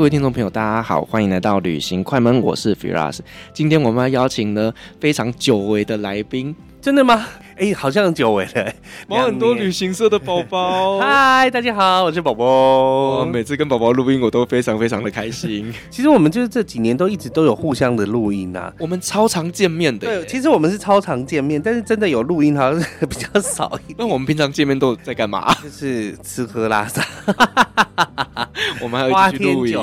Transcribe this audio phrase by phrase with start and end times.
[0.00, 3.18] 各位听众朋友，大家好，欢迎来到旅行快门，我是 Firas。
[3.52, 7.26] 今天我们要邀请了非常久违的来宾，真的吗？
[7.60, 8.72] 哎、欸，好像很久违了，
[9.06, 10.98] 毛很多旅行社的宝宝。
[10.98, 13.22] 嗨，大家好，我是宝宝。
[13.26, 15.70] 每次跟宝宝录音，我都非常非常的开心。
[15.90, 20.06] 其实我们就是这几年都一直都有互相的录音啊，我们超常见面的。
[20.06, 23.96] 对，其实我们是超常见面，但是真的有录音好像是比较少一点。
[23.98, 25.52] 那我们平常见面都在干嘛？
[25.62, 27.06] 就是吃喝拉撒。
[28.80, 29.78] 我们还要去露营，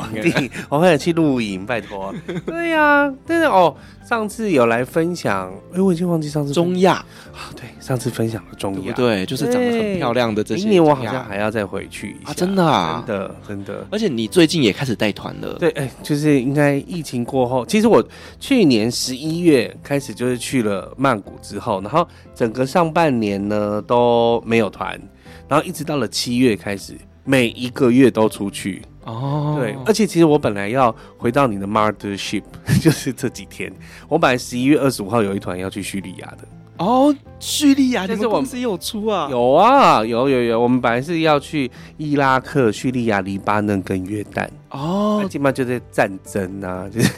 [0.68, 2.12] 我们还要去露营，拜托。
[2.44, 3.76] 对呀、啊，对的哦。
[4.08, 6.94] 上次有来分享，哎、欸，我已经忘记上次中亚
[7.34, 10.62] 啊，对，上次分享的中亚，对，就是长得很漂亮的这些。
[10.62, 13.88] 今年我好像还要再回去一下，啊，真的啊，真的真的。
[13.92, 18.04] 而且你最近也开始带团了，对，哎、欸，就是应该疫情过后，其实我
[18.40, 25.00] 去年十一月开始就是去了曼谷之后，然后整个上半年呢都没有团，
[25.48, 26.94] 然后一直到了七月开始，
[27.24, 28.82] 每一个月都出去。
[29.06, 32.44] 哦，对，而且其实我本来要回到你的 Mothership，
[32.84, 33.72] 就是这几天，
[34.10, 36.40] 我本来十一月二十五号有一团要去叙利亚的。
[36.78, 44.48] 哦，叙利亚，但是我们是有出啊，有啊，有有有，我们本来是要去伊拉克、叙利亚、黎巴嫩跟约旦。
[44.70, 47.12] 哦，基本上就在战争啊， 就是。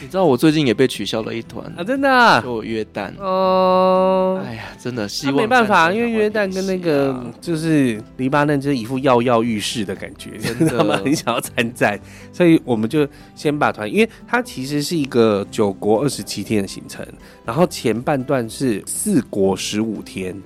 [0.00, 3.10] 你知道我最近也被取消了一团啊，真的啊，就约旦。
[3.18, 11.98] 哦，哎呀，真的希望、啊、没办法，因为约旦跟那个就是黎巴嫩就是一副跃跃欲试的感觉，真的，他们很想要参战，
[12.32, 17.04] 所以我们就先把团，因为它其实是一个九国二十七天的行程，
[17.44, 20.36] 然后前半段是四国十五天。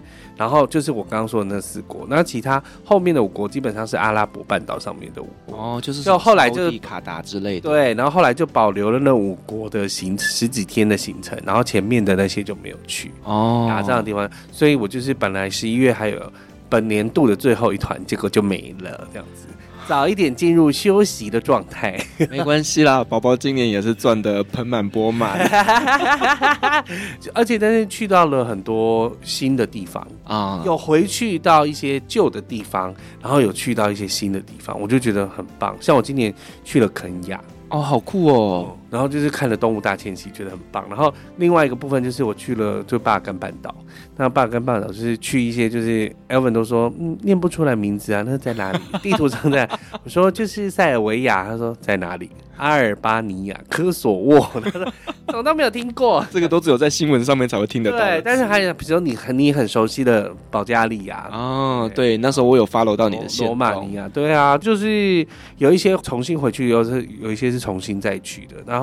[0.41, 5.55] 然后就是我刚刚说的那四国，那其他后面的五国基本上是阿拉伯半岛上面的五国。
[5.55, 16.33] 哦，就是就后来就是卡达之类的，对，然后后来就保留了那五国的行十几天的行程，然后前面的那些就没有去哦，打仗的地方，所以我就是本来十一月还有
[16.71, 19.47] 本年度的最后一团，结果就没了这样子。
[19.91, 21.99] 早一点进入休息的状态，
[22.31, 23.03] 没关系啦。
[23.03, 25.37] 宝宝今年也是赚得盆满钵满，
[27.34, 35.77] 而且但是去到了很多新的地方啊，有回去到一些旧的地方，然后有去到一些新的地方，我就觉得很棒。
[35.81, 36.33] 像我今年
[36.65, 37.41] 去了肯亚。
[37.71, 38.77] 哦，好酷哦！
[38.91, 40.84] 然后就是看了动物大迁徙，觉得很棒。
[40.89, 43.75] 然后另外一个部分就是我去了就巴尔干半岛，
[44.17, 48.78] 那巴尔干半岛就是去一些就是 Elvin 都说嗯念不出来名字啊，那在哪里？
[49.03, 49.69] 地图上在？
[50.05, 52.31] 我说就是塞尔维亚，他说在哪里？
[52.56, 54.93] 阿尔巴尼亚、科索沃，他说
[55.28, 57.97] 怎么都没有听过， 这个都只有在新闻上面才会听得到。
[57.99, 65.27] 对，但是还有比如说你很你很熟悉的保加利亚哦，对，那时候我有 follow 到你的罗马尼亚，对啊，就是
[65.57, 68.79] 有一些重新回去，又是有一些是重新再去的，然后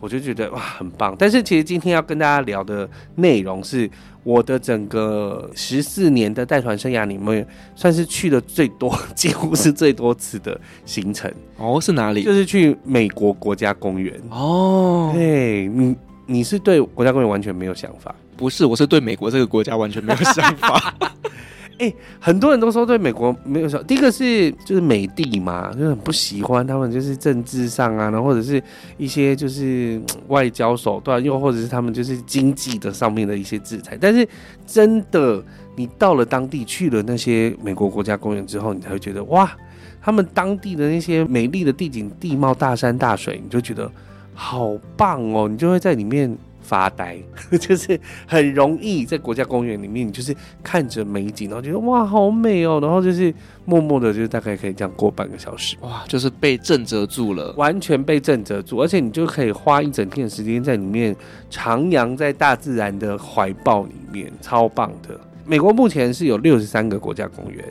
[0.00, 1.14] 我就觉得哇很棒。
[1.18, 3.90] 但是其实今天要跟大家聊的内容是。
[4.24, 7.44] 我的整个十四年的带团生涯里面，
[7.74, 11.80] 算是去的最多，几乎是最多次的行程哦。
[11.80, 12.22] 是哪里？
[12.22, 15.10] 就是去美国国家公园哦。
[15.12, 18.14] 对，你你是对国家公园完全没有想法？
[18.36, 20.94] 不是，我是对美国这个国家完全没有想法。
[21.78, 28.62] 哎、很多人都说对美国没有说，第一个是就是美帝嘛，就很不喜欢他们，就是政治上啊，然后或者是
[28.98, 33.98] 一些就是外交手段，又或者是他们就是经济的上面的一些制裁。
[34.00, 34.28] 但是
[34.66, 35.42] 真的，
[35.74, 39.50] 你到了当地去了那些美国国家公园之后，你才会觉得哇，
[40.00, 43.90] 他们当地的那些美丽的地景、地貌、大山大水，你就觉得
[44.34, 47.18] 好棒哦，你就会在里面发呆，
[47.60, 53.32] 就是很容易在国家公园里面，你就是看着美景，然后觉得哇好美哦，然后就是
[53.64, 61.14] 默默的，就是大概可以这样过半个小时，哇，就是被震慑住了，完全被震慑住，而且你就可以花一整天的时间在里面
[61.50, 65.18] 徜徉在大自然的怀抱里面，超棒的。
[65.44, 67.64] 美国目前是有六十三个国家公园。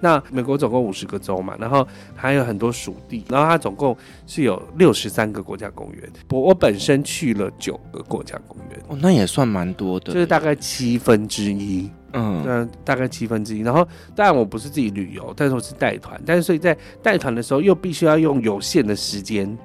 [0.00, 3.96] 那美国总共五十个州嘛，然后还有很多属地，然后它总共
[4.26, 6.12] 是有六十三个国家公园。
[6.30, 13.60] 我我本身去了九个国家公园，哦，那也算蛮多的，就是大概七分之一，嗯，那大概七分之一。
[13.60, 19.56] 然后当然我不是自己旅游，但是我是带团，但是所以在带团的时候又必须要用有限的时间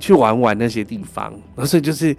[0.00, 1.32] 去玩玩那些地方，
[1.66, 2.16] 所以就是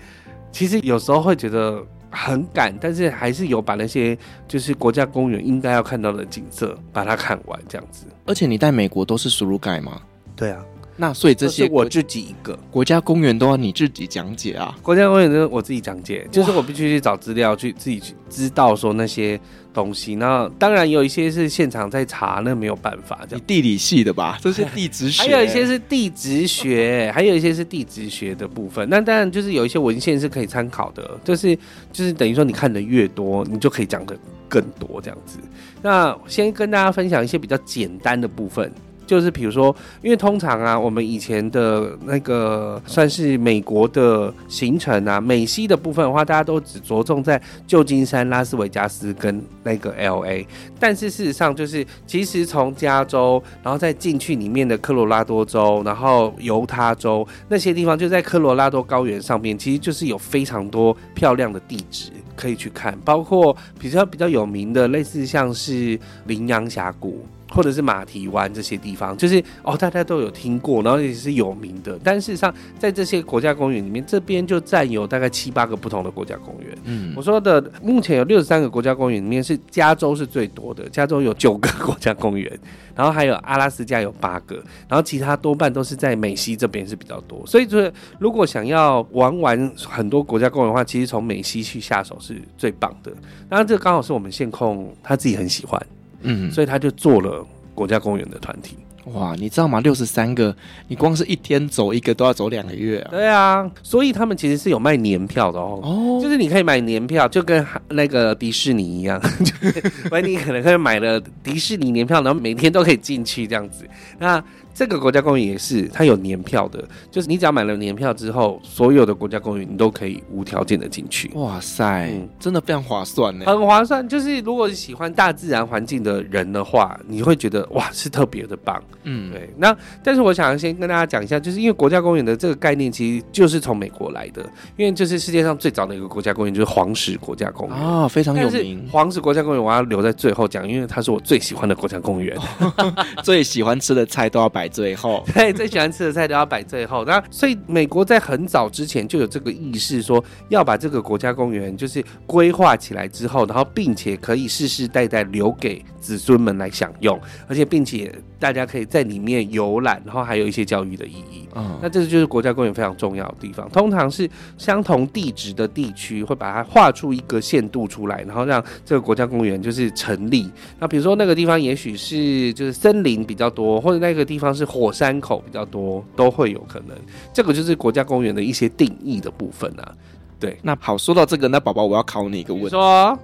[0.51, 1.85] 其实有时候会觉得。
[2.15, 4.17] 很赶，但是还是有把那些
[4.47, 8.05] 就是国家公园应该要看到的景色把它看完这样子。
[8.25, 10.01] 而且你在美国都是输入盖吗？
[10.35, 10.63] 对啊，
[10.95, 14.75] 那所以这些我自己一个国家公园都要你自己讲解啊。
[14.81, 19.39] 国家公园都我自己讲解，就是我必须去找资料去自己去知道说那些。
[19.75, 23.19] 东西，那当然有一些是现场在查，那没有办法。
[23.29, 24.37] 你地理系的吧？
[24.41, 28.87] 这是地质学，还有一些是地质学， 还有一些是地质学的部分。
[28.89, 31.55] 那当然就是有一些文献是可以参考的，就是
[31.91, 34.17] 就是等于说你看的越多，你就可以讲的
[34.47, 35.37] 更多这样子。
[35.81, 38.71] 那先跟大家分享一些比较简单的部分。
[39.05, 50.45] 就是比如说，因为通常啊，我们以前的那个算是美国的行程啊，美西的部分的话，大家都只着重在旧金山、拉斯维加斯跟那个 LA。
[50.79, 67.25] 但是事实上，就是其实从加州，然后再进去里面的科罗拉多州，然后犹他州那些地方，就在科罗拉多高原上面，其实就是有非常多漂亮的地址可以去看，包括比较比较有名的，类似像是羚羊峡谷。
[67.55, 71.97] 或者是马蹄湾这些地方，就是哦，大家都有听过，然后也是有名的。
[72.03, 76.77] 但事实上，在这些国家公园里面，这边就占有大概七八个不同的国家公园。
[76.83, 82.51] 嗯，我说的目前有六十三个国家公园，里面是加州是最多的，加州有九个国家公园，
[82.93, 84.55] 然后还有阿拉斯加有八个，
[84.89, 87.41] 然后其他多半都是在美西这边是比较多。
[87.47, 93.11] 所以说，如果想要玩玩很多国家公园的话，其实从美西去下手是最棒的。
[93.47, 95.81] 当然，这刚好是我们线控他自己很喜欢。
[96.25, 98.77] 嗯，所以他就做了国家公园的团体。
[99.13, 99.79] 哇，你知道吗？
[99.81, 100.55] 六十三个，
[100.87, 103.11] 你光是一天走一个都要走两个月啊。
[103.11, 105.79] 对啊，所以他们其实是有卖年票的哦。
[105.83, 113.87] 哦，就是你可以买年票，就跟那个迪士尼一样， 就是你可能可以买了迪士尼年票，然后每天都可以进去这样子。
[114.17, 114.43] 那
[114.75, 121.31] 这个国家公园也是，它有年票的，就是你只要买了年票之后，所有的国家公园你都可以无条件的进去。
[121.33, 124.05] 哇塞，嗯，真的非常划算呢，很划算。
[124.07, 128.83] 就是如果喜欢大自然环境的人的话，你会觉得哇，是特别的棒。
[129.03, 129.49] 嗯，对。
[129.57, 129.73] 那
[130.03, 134.43] 但是我想先跟大家讲一下，就是因为国家公园的这个概念其实就是从美国来的，
[134.75, 138.85] 因为就是世界上最早的一个国家公园就是黄石国家公园啊，哦，非常有名。
[138.91, 142.37] 黄石国家公园我要留在最后讲，因为它是我最喜欢的国家公园，
[143.23, 144.64] 最喜欢吃的菜都要摆。
[144.67, 147.03] 最后， 对，最喜欢吃的菜都要摆最后。
[147.05, 161.47] 那所以美国在很早之前就有这个意识，说要把这个国家公园就是规划起来之后，然后并且可以世世代代留给子孙们来享用，而且并且大家可以在里面游览，然后还有一些教育的意义。
[161.55, 163.67] 嗯，那这就是国家公园非常重要的地方。
[163.71, 170.47] 通常是相同地质的地区会把它画出一个限度出来，然后让这个国家公园就是成立。
[170.79, 176.95] 那比如说那个地方也许是就是森林比较多，或者那个地方是火山口比较多，都会有可能。
[177.33, 179.91] 这个就是国家公园的一些定义的部分啊。
[180.37, 183.17] 对，那好，说到这个，那宝宝我要考你一个问题，说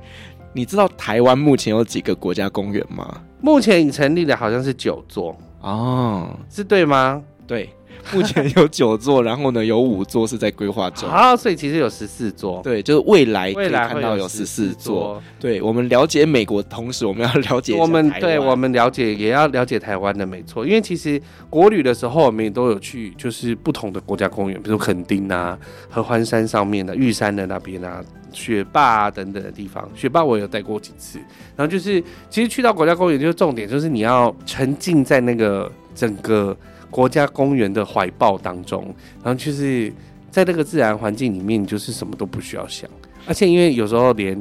[0.53, 3.21] 你知道台湾目前有几个国家公园吗？
[3.39, 7.21] 目前已成立的好像是九座哦，是对吗？
[7.47, 7.69] 对。
[8.13, 11.07] 目前有九座，然后呢，有五座是在规划中。
[11.07, 12.59] 好，所以其实有十四座。
[12.63, 15.21] 对，就是未来可以看到有十四座。
[15.39, 20.65] 对，我们了解美国，同时我们要了解我们，对我们了解也要了解台湾的，没错。
[20.65, 25.57] 因为其实国旅的时候，我们也都有去，就是不同的国家公园，比如垦丁啊、
[25.89, 29.87] 合欢山上面的玉山的那边啊、雪霸啊等等的地方。
[29.95, 31.19] 雪霸我有带过几次，
[31.55, 36.57] 然后就是其实去到国家公园，就是重点就是你要沉浸在那个整个。
[36.91, 38.93] 国家公园的怀抱当中，
[39.23, 39.91] 然后就是
[40.29, 42.87] 在那个自然环境里面，你就是什么都不需要想，
[43.25, 44.39] 而且因为有时候连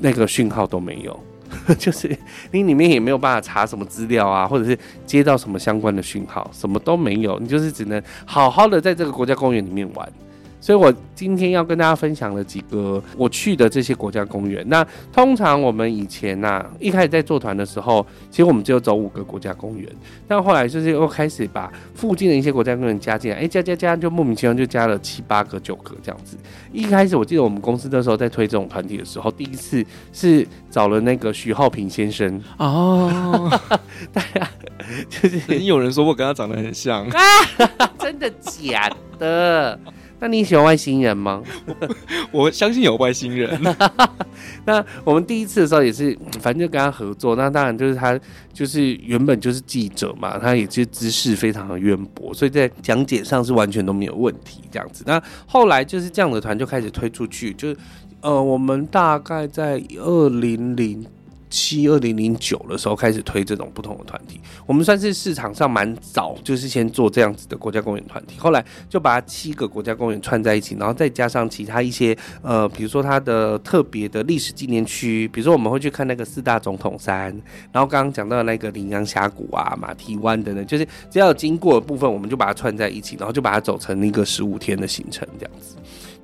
[0.00, 1.18] 那个讯号都没有，
[1.78, 2.16] 就是
[2.52, 10.12] 你里面也没有办法查什么资料啊，或者是接到什么相关的讯号，什么都没有，你就是只能好好的在这个国家公园里面玩。
[10.66, 14.68] 所以我今天要跟大家分享的几个我去的这些国家公园。
[14.68, 19.88] 那通常我们以前呐、啊，一开始在做团的时候，其实我们只有走五个国家公园，
[20.26, 26.36] 但后来就是又开始把附近的一些国家公园加进来，哎、欸，加加加，就莫名其妙就加了七八个、九个这样子。
[26.72, 33.48] 一开始我记得我们公司那时候在推这种团体的时候，第一次是找了那个徐浩平先生 哦，
[34.12, 34.50] 大 家
[35.08, 37.20] 就是有人说我跟他长得很像啊，
[38.00, 39.78] 真的假的？
[40.18, 41.42] 那你喜欢外星人吗？
[42.32, 43.60] 我，相信有外星人。
[44.64, 47.36] 那我们第一次的时候也是，反正就跟他合作。
[47.36, 48.18] 那当然就是他
[48.52, 55.04] 就是原本就是记者嘛，他也是知识非常的渊博，所以在讲解上是完全都没有问题这样子。
[55.06, 57.76] 那后来就是这样的团就开始推出去，就是
[58.22, 61.06] 呃，我们大概在二零零。
[61.48, 77.30] 七二零零九的时候开始推这种不同的团体，我们算是市场上蛮早，就是先做这样子的国家公园团体，后来就把七个国家公园串在一起，然后再加上其他一些呃，比如说它的特别的历史纪念区，比如说我们会去看那个四大总统山，
[77.72, 85.76] 然后刚刚讲到那个羚羊峡谷啊、马蹄湾等等，就是只要有经过的部分，我们就把它串在一起，然后就把它走成一个十五天的行程这样子。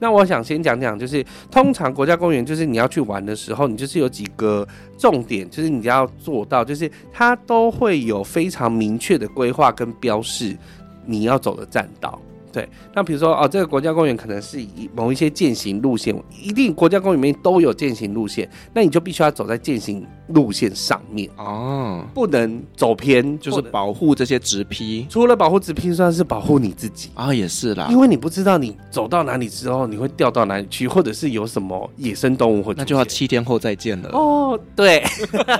[0.02, 4.66] 那我想先讲讲，就是通常国家公园，就是你要去玩的时候，你就是有几个
[4.98, 10.56] 重点，就是你要做到，就是它都会有非常明确的规划跟标示
[11.06, 12.20] 你要走的栈道。
[12.52, 21.30] 对，那比如说哦，这个国家公园可能是以某一些健行路线，一定国家公园里面都有健行路线，那你就必须要走在健行路线上面。
[21.38, 25.06] 哦，不能走偏，就是保护这些植批。
[25.08, 27.10] 除了保护植批，算是保护你自己。
[27.14, 34.10] 啊、哦，也是啦，因为你不知道你走到哪里之后，你会掉到哪里去，或者是有什么野生动物会，那就要七天后再见了。
[34.12, 34.60] 哦。
[34.76, 35.02] 对，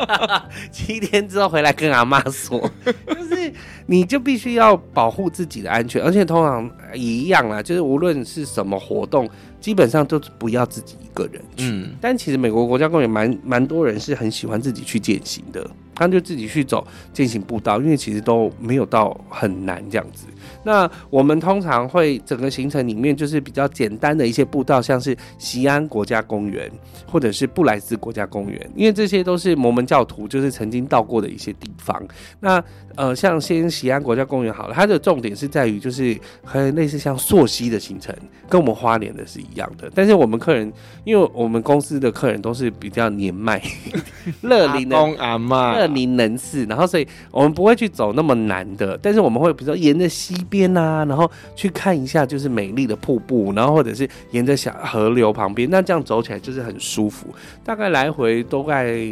[0.70, 3.50] 七天之后回来跟阿妈说， 就是
[3.86, 6.70] 你就必须要保护自己的安全，而且通常。
[6.94, 9.28] 也一样啦，就是无论是什么活动，
[9.60, 11.64] 基本上都不要自己一个人去。
[11.70, 20.26] 嗯，但其实美国国家公园蛮蛮多人是很喜欢自己去践行的，他就自己去走践行步道，因为其实都没有到很难这样子。
[20.64, 26.70] 那我们通常会整个行程里面就是比较简单的一些步道，像是西安国家公园
[27.06, 32.02] 或者是布莱斯国家公园，因为这些都是摩门教徒就是曾经到过的一些地方。
[32.40, 32.62] 那
[32.94, 38.14] 呃，像先西安国家公园好了，它的重点是在于就是很类似像溯溪的行程，
[38.48, 39.90] 跟我们花莲的是一样的。
[39.94, 40.70] 但是我们客人，
[41.04, 43.62] 因为我们公司的客人都是比较年迈、
[44.42, 57.34] 乐龄的阿妈、乐龄人士，然后所以我们不会去走那么难的，但是我们会比如说沿着溪边啊，然后去看一下就是美丽的瀑布，然后或者是沿着小河流旁边，那这样走起来就是很舒服。
[57.64, 59.02] 大概来回都在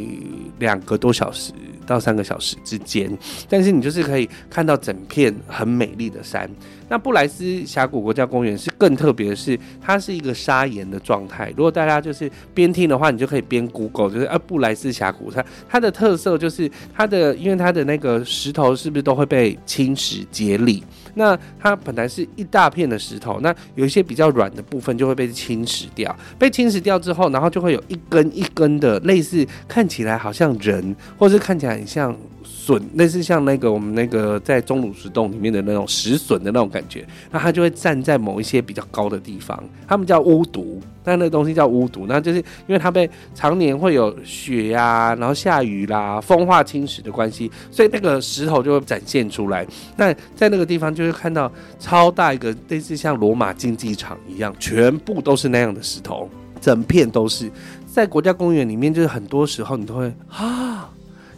[0.59, 1.52] 两个多小时
[1.87, 3.11] 到三个小时之间，
[3.49, 6.49] 但是你就是可以看到整片很美丽的山。
[6.90, 11.50] 那布莱斯峡谷国家公园是更特别的是，它是一个砂岩的状态。
[11.56, 20.82] 如果大家就是边听的话，你就可以边 Google，就是啊布莱斯峡谷，它它的特色就是它的，因为它的那个石头是不是都会被侵蚀节理？
[21.14, 26.14] 那它本来是一大片的石头，那有一些比较软的部分就会被侵蚀掉。
[26.38, 32.16] 被侵蚀掉之后，然后就会有一根一根的，类似看起来好像人，或是看起来很像
[32.62, 37.07] 笋，类似像那个我们那个在钟乳石洞里面的那种石笋的那种感觉。
[37.31, 49.67] 那它就会站在某一些比较高的地方，他们叫巫毒，但那个东西叫巫毒，那就是因为它被常年会有雪呀、然后下雨啦、风化侵蚀的关系，所以那个石头就会展现出来。
[49.97, 56.29] 那在那个地方就会看到超大一个类似像罗马竞技场一样，全部都是那样的石头，
[56.61, 57.50] 整片都是。
[57.87, 60.88] 在国家公园里面，就是很多时候你都会啊，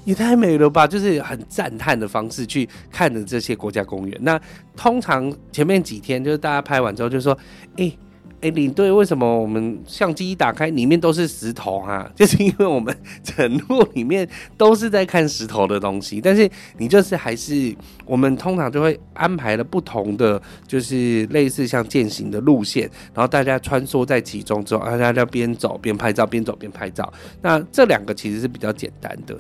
[0.05, 4.19] 也太美了吧，就是很赞叹的方式去看着这些国家公园。
[4.23, 4.41] 那
[4.77, 7.33] 通常前面几天就是大家拍完之后就说，
[7.77, 7.99] 哎、欸。
[8.43, 12.11] 哎，领队，为什么我们相机一打开，里面都是石头啊？
[12.17, 12.93] 就是因为我们
[13.23, 16.21] 整路里面都是在看石头的东西。
[16.21, 17.73] 但是你就是还是，
[18.05, 27.13] 我们通常就会安排了不同的，就是类似像健行的路线，然后大家穿梭在其中之后，大家要边走边拍照，边走边拍照。
[27.43, 29.39] 那这两个其实是比较简单的。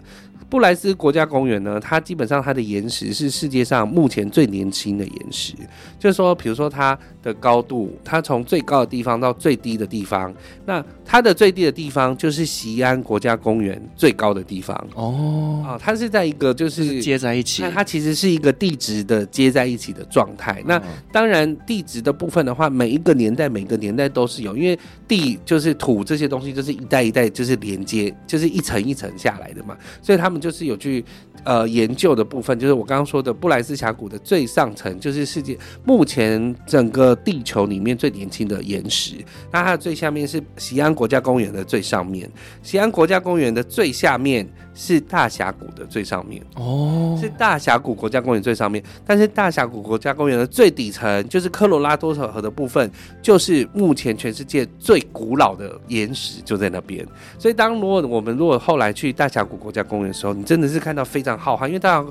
[0.53, 5.55] 布莱斯国家公园呢，它基本上它的岩石是世界上目前最年轻的岩石，
[5.99, 10.31] 就是说，比如说它的高度，它从最高的地方到最低的地方，
[10.67, 20.63] 那它的最低的地方就是西安国家公园最高的地方哦，啊，它是在一个就是接在一起，那它其实是一个地质的接在一起的状态。
[20.67, 20.79] 那
[21.11, 24.79] 当然地质的部分的话，每一个年代每个年代都是有，因为
[25.09, 30.42] 地就是土这些东西就是一代一代就是连接，就是一层一层下来的嘛，所以他们。
[30.43, 31.05] 就是有去
[31.45, 39.15] 呃研究的部分，就是我刚刚说的布莱斯峡谷的最上层，就是世界目前整个地球里面最年轻的岩石。
[39.53, 42.29] 那它的最下面是西安国家公园的最上面，
[42.63, 46.45] 西安国家公园的最下面是大峡谷的最上面。
[46.57, 52.91] 哦，是大峡谷国家公园最上面，但是大峡谷国家公园的最底层就是科罗拉多河的部分，
[53.23, 57.07] 就是目前全世界最古老的岩石就在那边。
[57.39, 62.03] 所以当如果我们如果后来去大峡谷国家公园的时候，你真的是看到非常浩瀚，因为大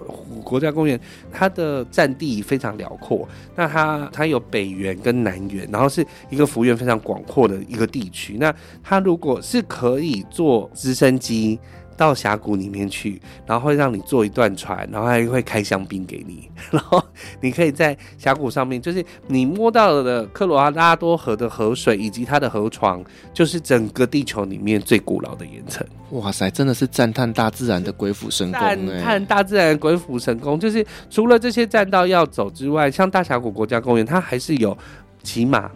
[0.44, 1.00] 国家公园
[1.32, 8.38] 它的占地非常辽阔，那它它有北园跟南园，然后是一个幅员非常广阔的一个地区。
[8.40, 11.60] 那它如果是可以坐直升机。
[12.02, 17.00] 到峡谷里面去，然后会让你坐一段船，然后还会开香槟给你， 然后
[17.40, 25.86] 你可以在峡谷上面，就是你摸到的科罗拉多河的河水以及它的河床，就是整个地球里面最古老的岩层。
[26.10, 28.60] 哇塞，真的是赞叹大自然的鬼斧神工！
[28.60, 34.76] 赞叹大自然的鬼斧神工，就是除了这些栈道要走之外，像大峡谷国家公园，它还是有
[35.22, 35.70] 骑马，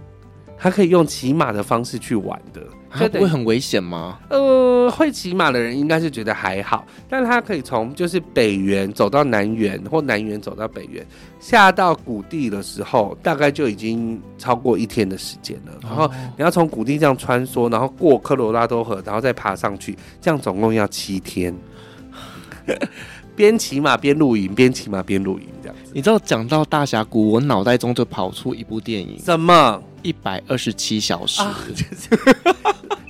[0.58, 2.62] 它可以用骑马的方式去玩的。
[2.98, 4.18] 它不会很危险吗？
[4.30, 11.06] 呃，会骑马的人应该是觉得还好，但是他可以从就是北园走到南园，或南园走到北园，
[11.40, 15.74] 下到谷地的时候，大概就已经超过一天的时间了。
[15.82, 21.54] 然后你要从谷地这样穿梭，然后过科罗拉多河，然后再爬上去，这样总共要七天。
[23.36, 25.92] 边骑马边露营，边骑马边露营，这样子。
[25.94, 29.84] 你知道讲到大峡谷，我脑袋中就跑出一部电影，什么？
[30.04, 31.42] 一百二十七小时。
[31.42, 31.54] 啊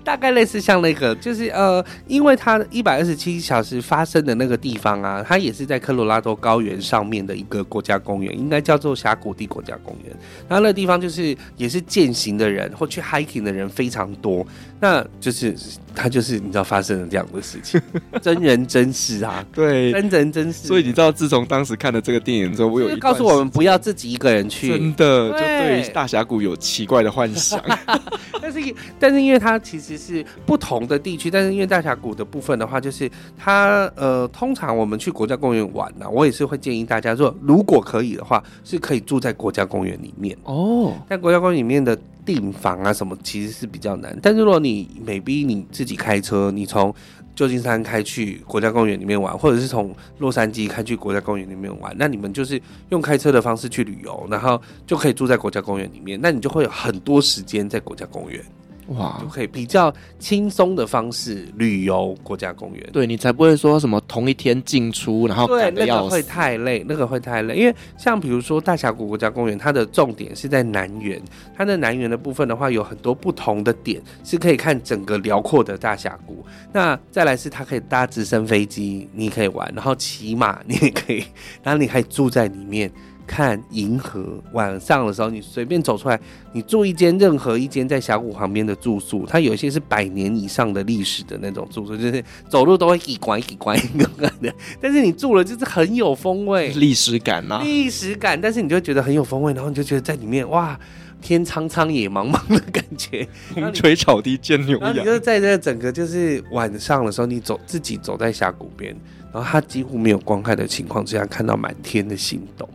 [0.06, 10.16] 大概类似像那个，就是呃，因为它一百二十七小时发生的那个地方啊，它也是在科罗拉多高原上面的一个国家公园，应该叫做峡谷地国家公园。
[10.48, 14.46] 然后那个地方就是也是健行的人或去 hiking 的人非常多，
[14.80, 15.56] 那就是
[15.96, 17.82] 它就是你知道发生了这样的事情，
[18.22, 20.68] 真人真事啊， 对，真人真事。
[20.68, 27.60] 所以你知道，自从当时看了这个电影之后，我有一告诉我们不要自己一个人去，真的就对于大峡谷有奇怪的幻想。
[28.42, 28.60] 但是
[29.00, 29.96] 但是因为它其实。
[29.96, 40.94] 是不同的地区，但是因为大峡谷的部分的话，就是它呃，通常我们去国家公园玩呢，我也是会建议大家说，如果可以的话，是可以住在国家公园里面哦。
[41.08, 44.18] 但国家公园里面的订房啊什么，其实是比较难。
[44.22, 46.92] 但是如果你 maybe 你自自己开车，你从
[47.36, 58.44] 旧金山开去国家公园里面玩，或者是从洛杉矶开去国家公园里面玩，那你们就是用开车的方式去旅游，然后就可以住在国家公园里面，那你就会有很多时间在国家公园。
[58.88, 71.20] 哇，就可以比较轻松的方式旅游国家公园，对，你才不会说什么同一天进出，然后对那个会太累，那个会太累，因为像比如说大峡谷国家公园，它的重点是在南园，
[71.56, 76.46] 它的南园的部分的话，有很多不同的点是可以看整个辽阔的大峡谷。
[76.72, 81.26] 那再来是它可以搭直升飞机，你可以玩，然后骑马你也可以，
[81.64, 82.92] 然后你可以住在里面。
[83.28, 86.20] 看银河，晚上的时候你随便走出来，
[86.54, 100.80] 你住一间任何一间在峡谷旁边的住宿，它有一些是百年以上的历史的那种住宿，就是走路都会一拐一拐一拐的，但是你住了就是很有风味，历史感啊，历史感，但是你就会觉得很有风味，然后你就觉得在里面哇，
[101.22, 108.96] 天苍苍野茫茫的感觉， 风吹草低见牛羊，然后你就在这整个就是晚上的时候，你走自己走在峡谷边，
[109.34, 112.70] 然后它几乎没有光害的情况之下，看到满天的星斗。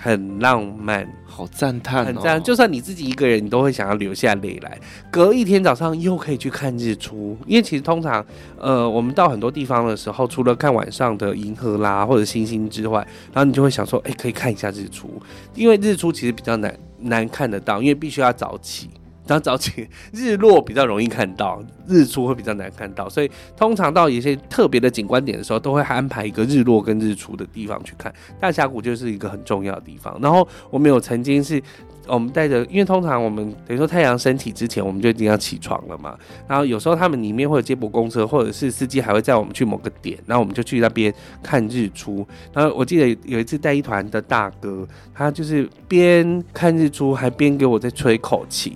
[0.00, 2.06] 很浪漫，好赞叹哦！
[2.06, 4.78] 很赞，就算你自己一个人，你都会想要流下泪来。
[5.10, 8.24] 隔一天早上又可以去看日出，因为其实通常，
[8.58, 15.10] 呃，我们到很多地方的时候，除了看晚上的银河啦或者星星之外，然后你就会想说，哎，可以看一下日出，
[15.54, 18.90] 因为日出其实比较难难看得到，因为必须要早起。
[19.26, 28.12] 然后早起日落比较容易看到，日出会比较难看到，所以通常到一些特别的景观点的时候，都会安排一个日落跟日出的地方去看。
[28.38, 30.18] 大峡谷就是一个很重要的地方。
[30.20, 31.62] 然后我们有曾经是，
[32.06, 36.18] 我们带着，因为通常我们等于说太阳升起之前，我们就一定要起床了嘛。
[36.46, 42.26] 然后有时候他们里面会有接驳公车，或者是司机还会载我们去某个点，然后我们就去那边看日出。
[42.52, 48.74] 然后我记得有一次带一团的大哥，他就是边看日出还边给我在吹口琴。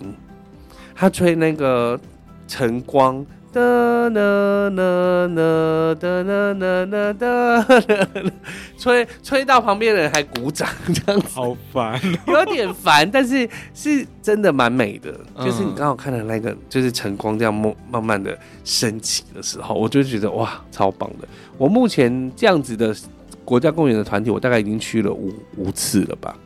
[1.00, 1.96] 他吹那个
[2.48, 7.64] 晨光，哒啦啦啦哒啦啦啦哒，
[8.76, 15.14] 吹吹到旁边的人还鼓掌，这样子好烦， 有点烦，但是是真的蛮美的。
[15.37, 21.28] 就是你刚好看的那个，就是晨光这样慢慢慢的升起的时候，我就觉得哇，超棒的。
[21.56, 22.92] 我目前这样子的
[23.44, 26.37] 国家公园的团体，我大概已经去了五五次了吧。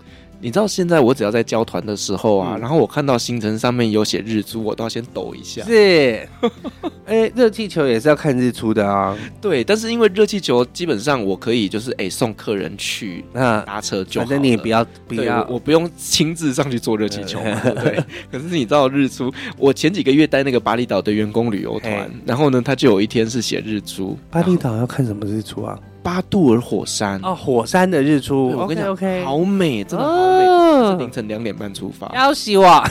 [0.42, 5.62] 你知道现在我只要在交团的时候啊，嗯、然后我看到行程上面有写日出，我都要先抖一下。
[5.62, 6.28] 是，
[7.06, 9.16] 哎、欸，热气球也是要看日出的啊。
[9.40, 17.38] 对，但是因为热气球基本上我可以就是哎、欸、送客人去那搭车就好，反正你也不要不要我，我不用亲自上去坐热气球
[17.80, 18.02] 对？
[18.32, 24.18] 可是你知道日出，我前几个月带那个巴厘岛的员工旅游团，然后呢，他就有一天是写日出。
[24.28, 25.78] 巴厘岛要看什么日出啊？
[26.02, 32.84] 巴杜尔火山哦，火山的日出，我跟你讲，OK，好美，真的好美，哦、是凌晨两点半出发，要死我！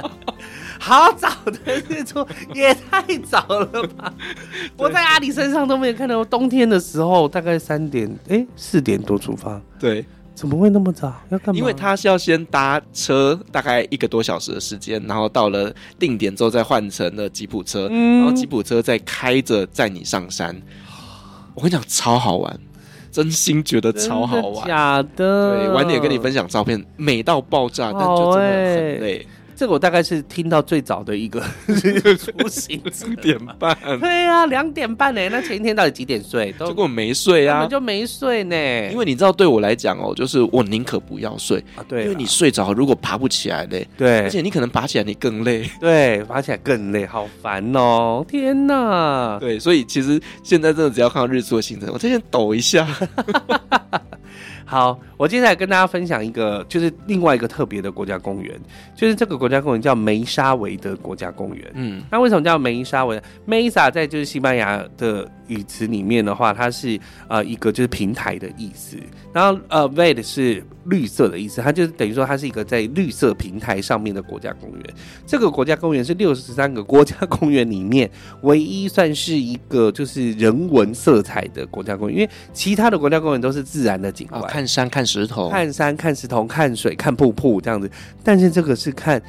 [0.78, 4.12] 好早的日出，也太早了吧！
[4.76, 11.12] 我在阿里身上都没有看到，冬天的时候大概三点，哎、欸，四点多出发，对，怎么会那么早？
[11.30, 11.58] 要干嘛？
[11.58, 20.54] 因为他是要先搭车，大概一个多小时的时间，然后到了定点之后再换乘了吉普车，嗯、然后吉普车再开着载你上山。
[21.56, 22.60] 我跟你讲，超好玩，
[23.10, 25.58] 真心觉得超好玩，假的。
[25.58, 29.26] 对，晚点跟你分享照片，美到爆炸，但就真的很累。
[29.56, 33.76] 这个我大概是听到最早的一个 出行，两点半。
[34.00, 35.28] 对啊，两点半呢？
[35.30, 36.52] 那前一天到底几点睡？
[36.58, 38.90] 都结果没睡啊，根本就没睡呢。
[38.90, 41.82] 因为你知道，对我来讲哦，就是我宁可不要睡啊。
[41.88, 48.22] 对，因为你睡着，如果爬不起来嘞，对，而且你可能爬起来你更累，对，爬起来更累，好烦哦！
[48.28, 52.86] 天哪，对，所以其实现在真的只要看到日出的行程，我这边抖一下。
[54.68, 58.52] 好，我接下来跟大家分享一个，就是另外一个特别的国家公园，
[58.96, 61.70] 就是这个国家公园叫梅沙维德国家公园。
[61.74, 68.96] 嗯，那为什么叫梅沙维德？Mesa 在就是西班牙的语词里面的话，它是呃一个就是平台的意思，
[69.32, 74.82] 然后呃 Verde 是绿色的意思，它就是等于说它是一个在绿色平台上面的国家公园。
[75.26, 78.10] 这个国家公园是六十三个国家公园里面
[78.42, 84.42] 唯一算是一个就是人文色彩的国家公园，因为其他的国家公园都是自然的景观。
[84.42, 87.90] 哦看山看石头，看山看石头，看水看瀑布这样子，
[88.22, 89.20] 但是这个是看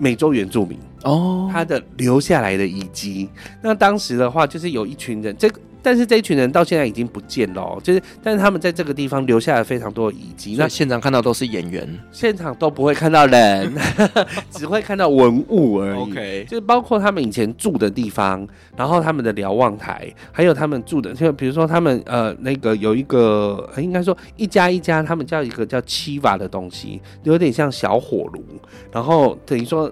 [0.00, 3.28] 美洲原住民哦，他的留下来的遗迹。
[3.62, 5.60] 那当时的话，就是有一群人，这个。
[5.82, 10.56] 但是这一群人到现在已经不见了，哦就是，但是他们在这个地方留下了非常多的遗迹。
[10.58, 13.72] 那现场看到都是演员，现场都不会看到人，
[14.50, 15.98] 只会看到文物而已。
[15.98, 28.42] OK，就是包括他们以前住的地方，然后他们的瞭望台，还有他们住的，就比如说他们呃那个有一个，应该说一家一家，他们叫一个叫七瓦的东西，有点像小火炉，
[28.92, 29.90] 然后等于说。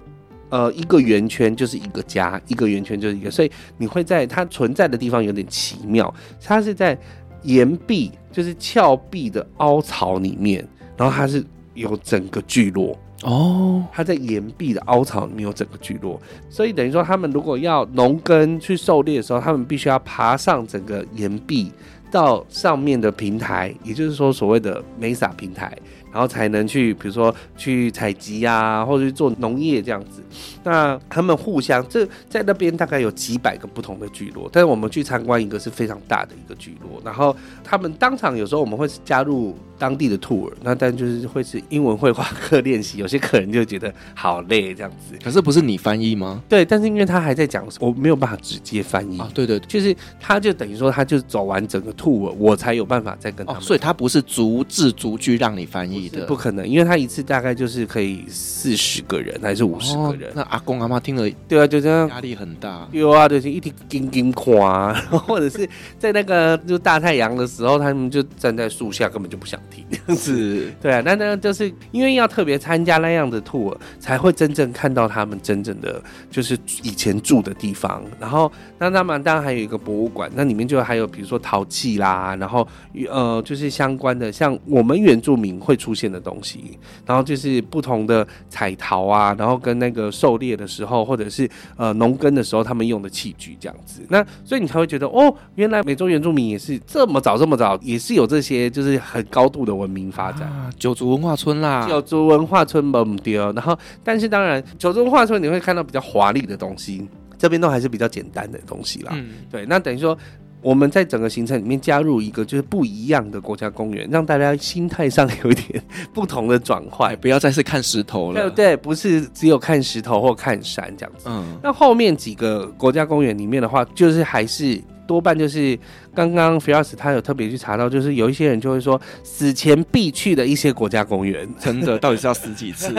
[0.50, 6.12] 呃，一个圆圈就是一个家，一个圆圈就是一个，所以你会在它存在的地方有点奇妙。
[6.42, 6.98] 它是在
[7.42, 13.84] 岩壁，就是峭壁的凹槽里面，然后它是有整个聚落哦。
[13.92, 21.70] 它在岩壁的凹槽里面有整个聚落，所以等于说他们如果要农耕去狩猎的时候，他们必须要爬上整个岩壁
[22.10, 25.76] 到上面的平台，也就是说所谓的梅萨平台。
[26.12, 30.22] 然后才能去，比如说去采集啊，或者去做农业这样子。
[30.64, 37.00] 那他们互相，这在那边大概有几百个不同的聚落，但是我们去参观一个是非常大的一个聚落。
[37.04, 42.98] 然后他们当场有时候我们会加入当地的 tour，那但就是会是英文绘画课练习。
[42.98, 45.16] 有些客人就觉得好累这样子。
[45.22, 46.42] 可是不是你翻译吗？
[46.48, 49.28] 对，但是因为他还在讲，我没有办法直接翻译啊。
[49.32, 53.60] 对对，就是他就等于说他就走完整个 tour，我才有办法再跟他们。
[53.60, 55.97] 哦，所以他不是逐字逐句让你翻译。
[56.26, 60.30] 不可能，因为他一次大概就是可以四十个人还是五十个人。
[60.30, 62.88] 哦、那阿公阿妈听了，对啊，就这样，压力很大。
[62.92, 69.84] 有啊，就是一直叮叮夸，或者是在那个就大太阳的时候，他们就站在树下，根本就不想听。
[70.16, 78.02] 是， 对啊，那那就是因为要特别参加那样的 tour，才会真正看到他们真正的就是以前住的地方。
[78.20, 82.66] 然后，那他们当然还有一个博物馆，那里面就还有比如说陶器啦，然后
[83.08, 94.02] 呃，就是相关的，像我们原住民会出现的东西，然后就是不同的彩陶啊，然后跟那个狩猎的时候，或者是呃农耕的时候，他们用的器具这样子。
[94.08, 100.42] 那所以你才会觉得哦，原来美洲原住民也是这么早这么早，也是有这些就是很高度的文明发展。
[100.42, 103.52] 啊、九族文化村啦，九族文化村蒙丢。
[103.52, 109.12] 然后，但是当然，九族文化村你会看到比较华丽的东西，这边都还是比较简单的东西啦。
[109.14, 109.66] 嗯，对。
[109.66, 110.16] 那等于说。
[110.60, 118.50] 我们在整个行程里面加入一个就是不一样的国家公园，让大家心态上有一点不同的转换，不要再是看石头了。
[118.50, 121.26] 对 对，不是只有看石头或看山这样子。
[121.28, 125.76] 嗯，那后面几个国家公园里面的话，就是还是多半就是
[126.14, 132.94] 刚刚 Firas 他有特别去查到，就是有一些人就会说死前必去的一些国家公园， 真的到底是要死几次？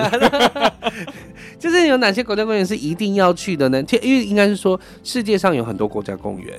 [1.59, 3.83] 就是有哪些国家公园是一定要去的呢？
[4.01, 6.53] 因为应该是说世界上有很多国家公园，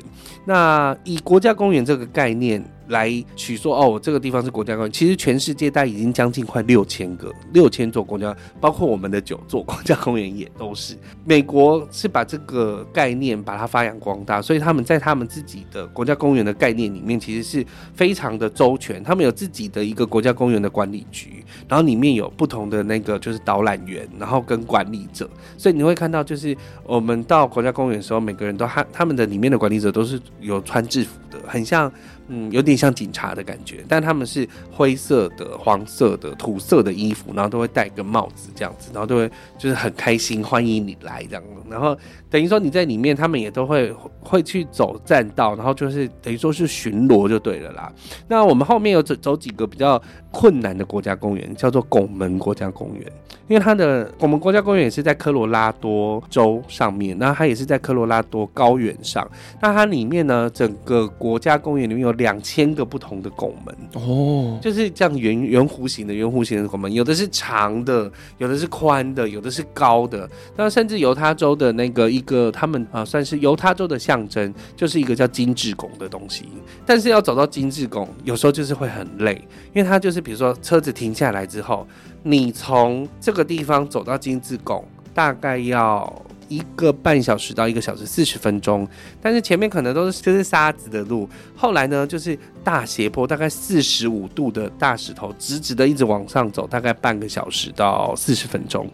[0.45, 2.65] 那以国家公园这个概念。
[2.91, 4.93] 来取说哦，这个地方是国家公园。
[4.93, 10.97] 其实全世界大概已经将近快六千个，六千座国家，包括我们的九座国家公园也都是。
[11.25, 19.03] 美国是把这个概念把它发扬光大，所以他们在他们自己的国家公园的概念里面，其实是非常的周全。
[19.03, 25.31] 他们有自己的一个国家公园的管理局，然后里面有不同的那个就是导览员，然后跟管理者。
[25.57, 31.91] 所以你会看到，就是我们到国家公园的时候，每个人都他他们的里面的管理者都是有穿制服的，很像。
[32.33, 41.99] 嗯，有点像警察的感觉，但他们是灰色的、黄色的、土色的衣服，然后都会戴个帽子这样子，然后都会就是很开心欢迎你来这样，然后
[42.31, 47.93] 等于说你在里面，他们也都会会去走栈道，然后就是等于说是巡逻就对了啦。
[48.29, 53.05] 那我们后面有走走几个比较困难的国家公园，叫做拱门国家公园，
[53.49, 59.29] 因为它的拱门国家公园也是在科罗拉多州上面，那它也是在科罗拉多高原上，
[59.61, 62.15] 那它里面呢，整个国家公园里面有。
[62.21, 70.29] 两千个不同的拱门哦，就是这样圆圆弧形的圆弧形的拱门，有的是长的，有的是宽的，有的是高的。
[70.55, 76.45] 那甚至犹他州的那个一一个他们啊，算是犹他州的象征，就是一个叫金字拱的东西。
[76.85, 79.35] 但是要走到金字拱，有时候就是会很累，
[79.73, 81.87] 因为它就是比如说车子停下来之后，
[82.23, 86.23] 你从这个地方走到金字拱，大概要。
[86.51, 88.85] 一个半小时到一个小时四十分钟，
[89.23, 98.91] 但是前面可能都是就是沙子的路，后来呢就是大斜坡，大概四十五度的大石头，直直的一直往上走，大概半个小时到四十分钟。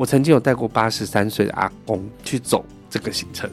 [0.00, 3.50] 我曾经有带过八十三岁的阿公去走这个行程，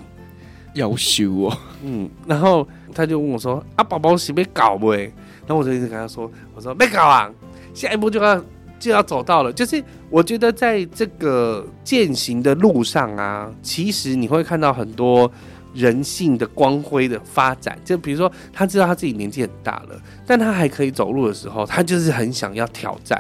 [0.74, 5.12] 要修哦，嗯，然后他就问我说：“啊，宝宝是没搞没？”
[5.46, 7.30] 然后我就一直跟他说：“我说没搞啊，
[7.74, 8.42] 下一步就要。”
[8.80, 15.30] 就要走到了，就是我觉得在这个践行的路上啊，其实你会看到很多
[15.74, 17.76] 人性的光辉的发展。
[17.84, 23.20] 就比如说，他知道他自己年纪很大了，但他还可以走路的时候，他就是很想要挑战。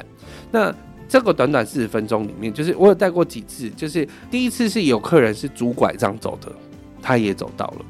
[0.51, 0.71] 那
[1.07, 6.51] 这个短短四十分钟里面，就是我有带过几次，就是第一次是有客人是拄拐杖走的，
[7.01, 7.85] 他也走到了，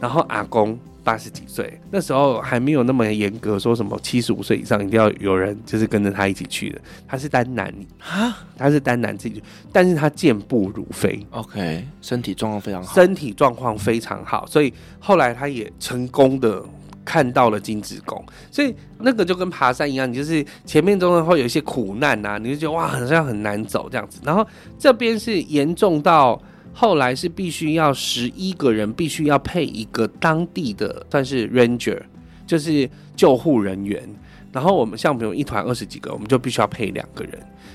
[0.00, 0.78] 然后阿公。
[1.02, 6.80] 八十几岁，那时候还没有那么严格，说什么七十五岁以上一定要有人就是跟着他一起去的。
[7.08, 16.62] 他是单男啊，他是单男自己去，但是他健步如飞，OK，身体状况非常好，身体状况非常好，所以后来他也成功的
[17.10, 18.24] 看到了金子宫。
[18.50, 24.20] 所以那个就跟爬山一样，你就是前面中会有一些苦难啊，你就觉得哇，好像很难走这样子。
[24.24, 24.46] 然后
[24.78, 26.40] 这边是严重到。
[26.72, 32.00] 后来是必须要十一个人，必须要配一个当地的算是 ranger，
[32.46, 34.08] 就是救护人员。
[34.52, 37.32] 然后我们像比如一团二十几个，我们就必须要配两个人。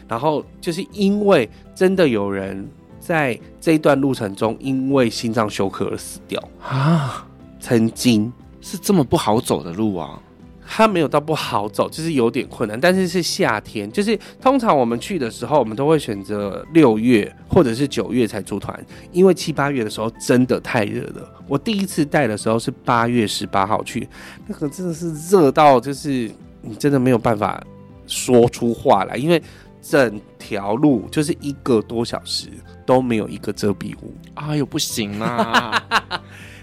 [0.08, 2.66] 然后就是因为真的有人
[2.98, 7.28] 在这一段路程中因为心脏休克而死掉啊，
[7.60, 8.32] 曾经
[8.66, 10.20] 是这么不好走的路啊。
[10.68, 12.80] 它没有到不好走，就是有点困难。
[12.82, 21.32] 但是是夏天，就是通常我们去的时候，我们都会选择六月或者是九月才组团，因为七八月的时候真的太热了。
[21.48, 24.10] 我第一次带的时候是八月十八号去，
[24.48, 26.32] 那个真的是热到就是
[26.64, 27.64] 你真的没有办法
[28.08, 29.40] 说出话来，因为
[29.84, 32.48] 整条路就是一个多小时
[32.88, 34.16] 都没有一个遮蔽物。
[34.34, 35.84] 哎呦，不行啊！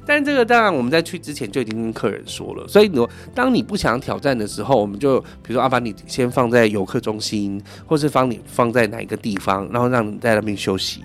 [0.06, 11.02] 但这个当然，我们在去之前就已经跟客人说了，所以你当你不想挑战的时候，我们就比如说，阿凡你先放在游客中心，或是放你放在哪一个地方，然后让你在那边休息。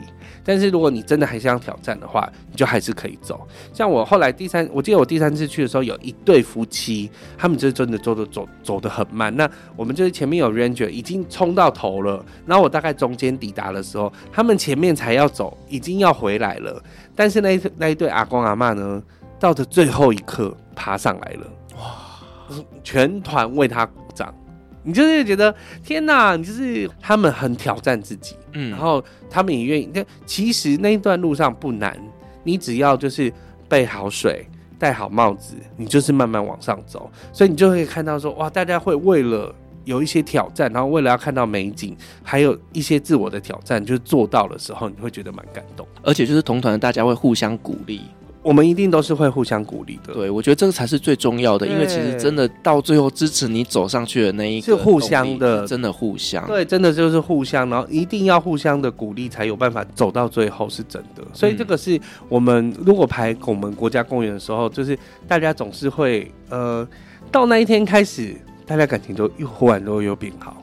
[0.47, 3.45] 但是如果你真的还想挑战的话，你就还是可以走。
[3.73, 9.35] 像我后来第三，我记得我第三次去的时候，有一对夫妻，他们就真的走的走走得很慢。
[9.35, 16.81] 那我们就是前面有 ranger 已经冲到头了，然后我大概中间抵达的时候，他们前面才要走，已经要回来了。
[17.13, 19.03] 但是那一那一对阿公阿嬷呢，
[19.37, 22.63] 到的最后一刻爬上来了，哇！
[22.81, 24.33] 全团为他鼓掌。
[24.87, 29.91] 你就是觉得天哪，你就是他们很挑战自己，嗯，然后他们也愿意。
[29.93, 31.99] 那其实那一段路上不难，
[32.41, 33.31] 你只要就是
[33.67, 34.47] 备好水，
[34.79, 37.11] 戴好帽子，你就是慢慢往上走。
[37.33, 45.85] 所以你就会看到说，哇，大家会为了有一些挑战，然后为了要看到美景，还有一些自我的挑战，就是做到的时候，你会觉得蛮感动。
[46.01, 48.03] 而且就是同团的大家会互相鼓励。
[48.41, 50.13] 我们一定都是会互相鼓励的。
[50.13, 56.45] 对，我觉得这个才是最重要的，因为其实真的到最后支持你走上去的那一个是互相的，真的互相。
[56.47, 61.23] 对，真的就是互相，然后一定要互相的鼓励，才有办法走到最后，是真的。
[61.33, 64.97] 所以这个是我们如果排我们国家公园的时候，就是
[65.27, 66.87] 大家总是会呃，
[67.31, 70.55] 到那一天开始，大家感情就又忽然都又变好。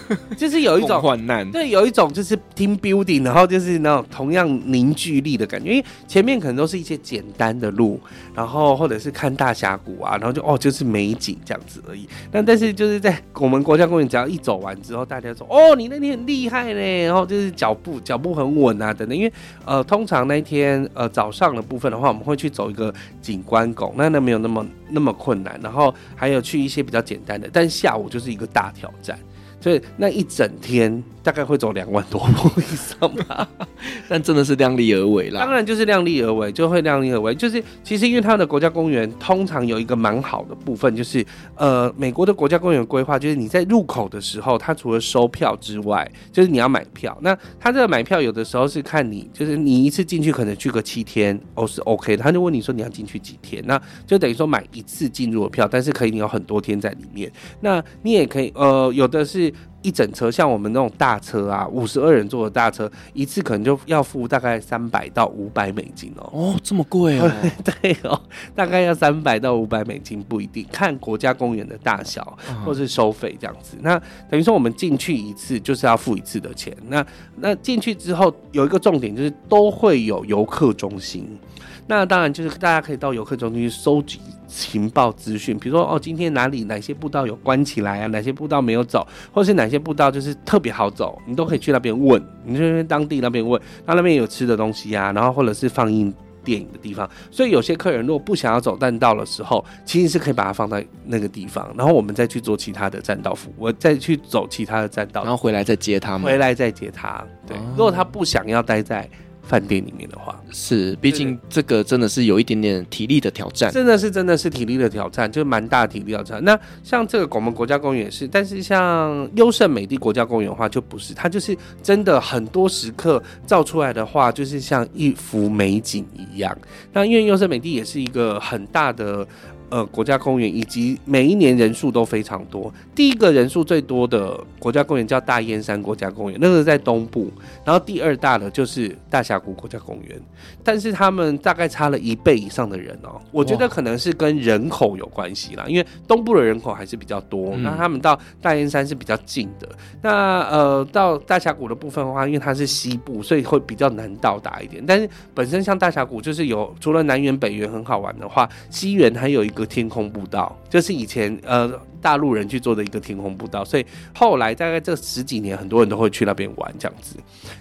[0.36, 5.70] 就是有一种患难，对，有一种就是 team building，然后就是那种同样凝聚力的感觉。
[5.70, 8.00] 因为前面可能都是一些简单的路，
[8.34, 12.08] 然后或者是看大峡谷啊，然后就哦就是美景这样子而已。
[12.30, 19.16] 但但是就是在我们国家公园，只要一走完之后，大家说哦你那天很厉害嘞，然后就是脚步脚步很稳啊等等。
[19.16, 19.32] 因为
[19.64, 25.58] 呃通常那一天呃早上的部分的话，我们会去走一个景观拱，那那没有那么那么困难。
[25.62, 29.18] 然后还有去一些比较简单的，但下午就是一个大挑战。
[29.66, 33.48] 所以那一整天大概会走两万多步以上吧，
[34.08, 35.40] 但真的是量力而为啦。
[35.40, 37.34] 当然就是量力而为，就会量力而为。
[37.34, 41.26] 就是其实因为他们的国家公园通常有一个蛮好的部分，就是
[41.56, 47.18] 呃，美国的国家公园规划就是你在入口的时候，它除了收票之外，就是你要买票。
[47.20, 53.76] 那他这个买票有的时候是看你，就是你一次进去可能去个七天哦是 OK 的，他就问你说你要进去几天，那
[54.06, 57.28] 就等于说买一次进入的票，但是可以你有很多天在里面。
[57.60, 59.52] 那你也可以呃，有的是。
[59.82, 66.28] 一整车像我们那种大车啊，五十二人坐的大车，一次可能就要付大概三百到五百美金哦。
[66.32, 67.30] 哦，这么贵哦？
[67.62, 68.20] 对哦，
[68.54, 73.76] 大概要三百到五百美金，不一定看国家公园的大小或是收费这样子。
[73.80, 73.96] 那
[74.28, 76.76] 等于说我们进去一次就是要付一次的钱。
[76.88, 81.38] 那那进去之后有一个重点就是都会有游客中心。
[81.86, 96.12] 那当然就是大家可以到游客中心去收集情报资讯，比如说哦，今天哪里哪些步道有关起来啊，哪些步道没有走，或是哪些步道就是特别好走，你都可以去那边问，你去当地那边问，那那边有吃的东西啊，然后或者是放映
[96.44, 107.24] 电影的地方，所以有些客人如果不想要走栈道的时候，其实是可以把它放在那个地方，然后我们再去做其他的栈道服务，我再去走其他的栈道，然后回来再接他们，回来再接他。
[107.46, 109.08] 对，如果他不想要待在。
[109.46, 116.42] 饭店里面的话是，毕竟这个真的是有一点点体力的挑战，真的是真的是体力的挑战，就蛮大的体力挑战。
[116.44, 126.56] 那像这个拱门国家公园也是，但是像优胜美地国家公园的话就不是，它就是真的很多时刻照出来的话，就是像一幅美景一样。
[126.92, 129.26] 那因为优胜美地也是一个很大的。
[129.68, 132.72] 呃，国家公园以及每一年人数都非常多。
[132.94, 137.30] 第一个人数最多的国家公园叫大燕山国家公园，那个在东部。
[137.64, 140.20] 然后第二大的就是大峡谷国家公园，
[140.62, 143.20] 但是他们大概差了一倍以上的人哦。
[143.32, 149.68] 我觉得可能是跟人口有关系啦，因为东部的人口还是比较多，那他们到大燕山是比较近的。
[150.00, 154.82] 那呃，到大峡谷的部分的话，因为它是西部，所以会比较难到达一点。
[154.86, 159.66] 但是本身像大峡谷就是有除了南园北园很好玩的话，西园还有一个。
[159.76, 167.16] 天空步道，就是以前呃大陆人去做的一个天空步道，所以后来大概这十几年，很多人都会去那边玩这样子。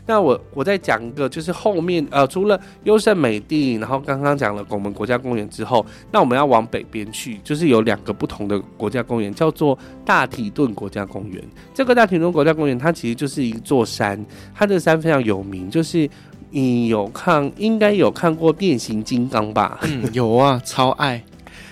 [0.05, 11.43] 那我我再讲一个，就是后面呃除了优胜美地，然后刚刚讲了拱门国家公园之后，那我们要往北边去，就是有两个不同的国家公园，叫做大提顿国家公园。
[11.73, 16.08] 这个大提顿国家公园它其实就是一座山，它的山非常有名，就是
[16.51, 19.79] 你有看应该有看过变形金刚吧？
[20.13, 21.21] 有啊，超爱。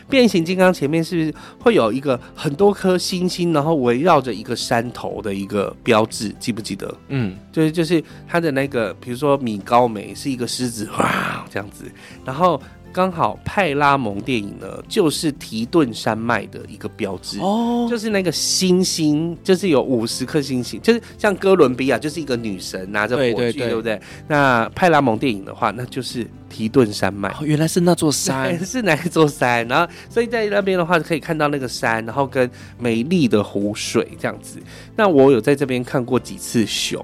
[0.09, 6.29] 变形金刚前面是不是会有一个很多颗星星，然后围绕着一个山头的一个标志？
[6.39, 6.93] 记不记得？
[7.07, 11.85] 嗯，就是就是它的那个，比如说米高梅是一个狮子，哇，这样子，
[12.25, 12.61] 然后。
[12.93, 23.99] 刚好派拉蒙电影呢，就是提顿山脉的一个标志哦，就是那个星星，就是有五十颗星星，就是像哥伦比亚就是一个女神拿着火炬，对，对，对，对不对？
[24.27, 29.67] 那派拉蒙电影的话，那就是提顿山脉，哦，原来是那座山， 是哪一座山？
[29.67, 34.59] 然后所以在那边的话，可以看到那个山，然后跟美丽的湖水这样子。
[34.95, 37.03] 那我有在这边看过几次熊。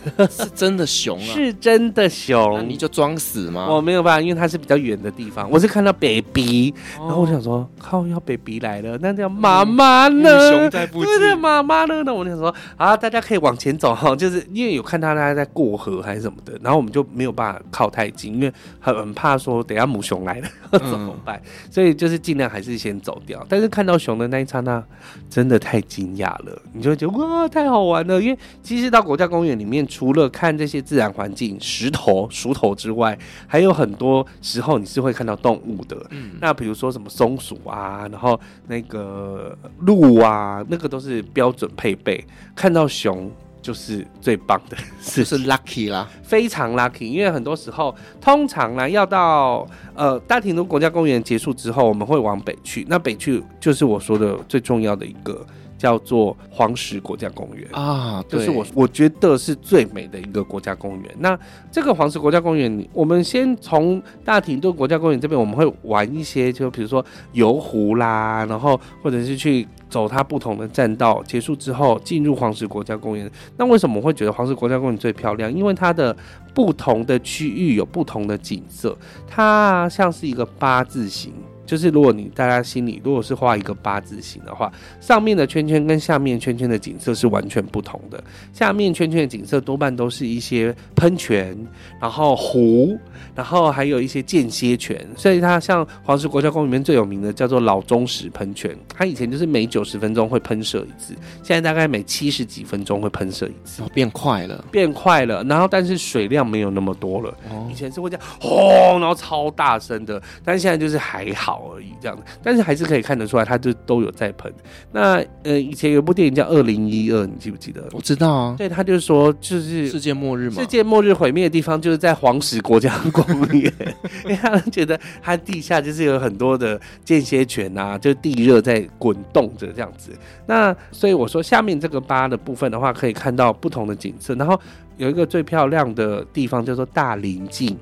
[0.30, 1.34] 是真的熊啊！
[1.34, 3.66] 是真的熊，你就装死吗？
[3.70, 5.50] 我没有办法，因为它是比较远的地方。
[5.50, 10.50] 我是看到 baby，然后我想说，靠，要 baby 来了，那叫妈妈呢？
[10.50, 12.02] 熊在附近，对，妈妈呢？
[12.04, 21.36] 那我就想说，啊，大家可以往前走哈，就是因为有看到大家在过河还是什么的，然后我们就没有办法靠太近，因为很怕说等下母熊来了 怎么办？
[21.44, 23.44] 嗯、所以就是尽量还是先走掉。
[23.48, 24.82] 但是看到熊的那一刹那，
[25.28, 28.18] 真的太惊讶了，你就会觉得哇，太好玩了。
[28.22, 29.86] 因为其实到国家公园里面。
[29.90, 36.06] 除了看这些自然环境、石头、熟头之外，还有很多时候你是会看到动物的。
[36.10, 42.24] 嗯，那比如说什么松鼠啊，然后那个鹿啊，那个都是标准配备。
[42.54, 43.28] 看到熊
[43.60, 47.04] 就是最棒的事，是 lucky 啦，非常 lucky。
[47.04, 52.86] 因为很多时候，通常呢，要到呃大庭都国家公园结束之后，我们会往北去。
[52.88, 55.44] 那北去就是我说的最重要的一个。
[55.80, 61.10] 叫做黄石国家公园啊，就是我我觉得是最美的一个国家公园。
[61.20, 61.38] 那
[61.72, 71.22] 这个黄石国家公园，我们先从大停顿国家公园这边，我们会玩一些，就比如说游湖啦，然后或者是去走它不同的栈道。
[71.22, 73.30] 结束之后进入黄石国家公园。
[73.56, 75.50] 那为什么我会觉得黄石国家公园最漂亮？
[75.50, 76.14] 因为它的
[76.52, 78.94] 不同的区域有不同的景色，
[79.26, 81.32] 它像是一个八字形。
[81.70, 88.20] 就是如果你大家心里如果是画一个八字形的话，上面的圈圈跟下面圈圈的景色是完全不同的。
[88.52, 91.56] 下面圈圈的景色多半都是一些喷泉，
[92.00, 92.98] 然后湖，
[93.36, 95.06] 然后还有一些间歇泉。
[95.16, 105.44] 所以它像黄石国家公园里面最有名的叫做老钟石喷泉，它以前就是每九十分钟会喷射一次，现在大概每七十几分钟会喷射一次，变快了，变快了。
[105.44, 107.32] 然后但是水量没有那么多了，
[107.70, 111.59] 以前是会这样轰，然后超大声的，但是现在就是还好。
[111.68, 114.52] 而已这样子，但是还是可以看得出来，他就都有在喷。
[114.92, 117.82] 那呃，以前有部电影叫《二零一二》，你记不记得？
[117.92, 118.54] 我知道啊。
[118.56, 120.56] 对，他就是说，就是世界末日嘛。
[120.60, 123.72] 世界末日毁灭的地方就是在黄石国家公园，
[124.24, 130.10] 因为他们觉得它地下就是有很多的间歇泉啊，就地热在滚动着这样子。
[130.46, 134.34] 那所以我说，下面这个疤的部分的话，可以看到不同的景色。
[134.34, 134.58] 然后
[134.96, 137.76] 有一个最漂亮的地方叫做大林径。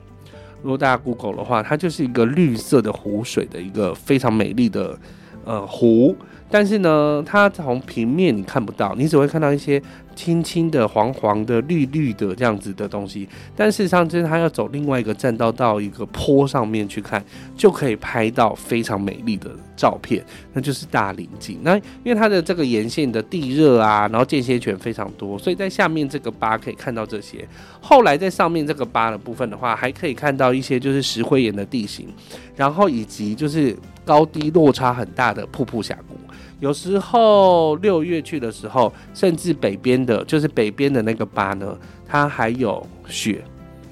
[0.63, 4.99] 如果大家 Google 的话，它就是一个绿色的湖水的一个非常美丽的
[5.45, 6.17] 呃湖，
[6.51, 9.83] 但是呢，它从平面你看不到，你只会看到一些。
[10.19, 17.25] 青青的、黄黄的、绿绿的这样子的东西，但事实上就是它要走另外一个栈道到一个坡上面去看，
[17.57, 20.21] 就可以拍到非常美丽的照片，
[20.53, 21.61] 那就是大林径。
[21.63, 27.47] 那因为它的这个沿线的地热啊，然后间歇泉非常多，所以在下面这个疤可以看到这些。
[27.81, 32.09] 后来在上面这个疤的部分的话，还可以看到一些就是石灰岩的地形，
[32.57, 36.17] 然后以及就是高低落差很大的瀑布峡谷。
[36.61, 43.43] 有时候六月去的时候，甚至北边的，就是北边的那个巴呢，它还有雪，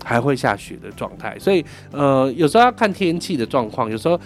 [0.05, 1.39] 还会下雪的状态。
[1.39, 4.21] 所以，呃，有时候要看天气的状况，有时候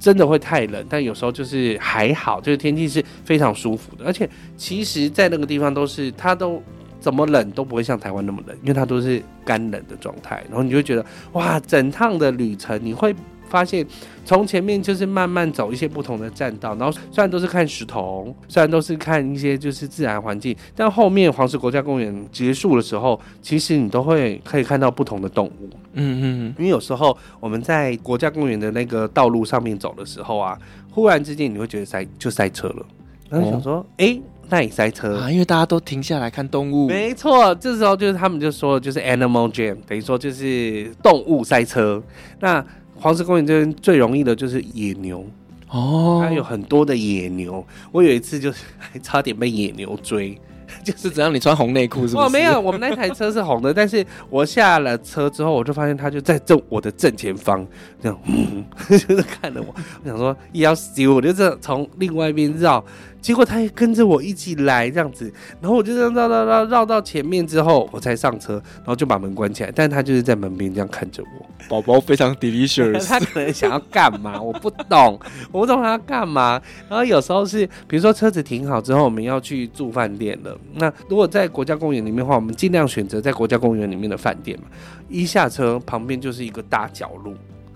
[0.00, 4.06] 真的会太冷，但有时候就是还好，就是天气是非常舒服的。
[4.06, 6.62] 而且，其实，在那个地方都是它都
[6.98, 10.42] 怎么冷都不会像台湾那么冷，因为它都是干冷的状态。
[10.48, 13.14] 然后你就会觉得，哇，整趟的旅程你会。
[13.52, 13.86] 发现
[14.24, 25.68] 从前面就是慢慢走一些不同的栈道，然后虽然都是看石头，虽然都是看一些就是自然环境，但后面黄石国家公园结束的时候，其实你都会可以看到不同的动物。
[25.92, 30.58] 嗯嗯嗯，因为有时候我们在国家公园的那个道路上面走的时候啊，
[30.90, 32.86] 忽然之间你会觉得塞就塞车了，
[33.28, 35.30] 然后想说，哎、哦，那里塞车啊？
[35.30, 36.88] 因为大家都停下来看动物。
[36.88, 42.02] 没错，这时候就是他们就说就是 animal jam，等于说就是动物塞车。
[42.40, 42.64] 那
[43.02, 45.26] 黄石公园这边最容易的就是野牛
[45.70, 47.66] 哦，它有很多的野牛。
[47.90, 50.38] 我有一次就是 还差点被野牛追，
[50.84, 52.26] 就是只要你穿红内裤是不是？
[52.26, 57.66] 哦，没有，我们那台车是红的，但是我下了车之后，我就发现它就在正我的正前方，
[58.00, 59.74] 这样，嗯， 就是看着我，
[60.04, 62.84] 我想说要死，我就这从另外一边绕。
[63.22, 69.72] 结果他也跟着我一起来这样子，然后我就这样绕绕绕绕到前面之后，我才上车，然后就把门关起来。
[69.74, 72.98] 但是他就是在门边这样看着我，宝宝非常 delicious。
[73.08, 74.42] 他可能想要干嘛？
[74.42, 75.18] 我不懂，
[75.52, 76.60] 我不懂他要干嘛。
[76.88, 80.58] 然后有时候是，比如说车子停好之后，我们要去住饭店了。
[80.74, 84.66] 那如果在国家公园里面的话，我们尽量选择在国家公园里面的饭店嘛。
[85.08, 87.32] 一下车旁边就是一个大角落。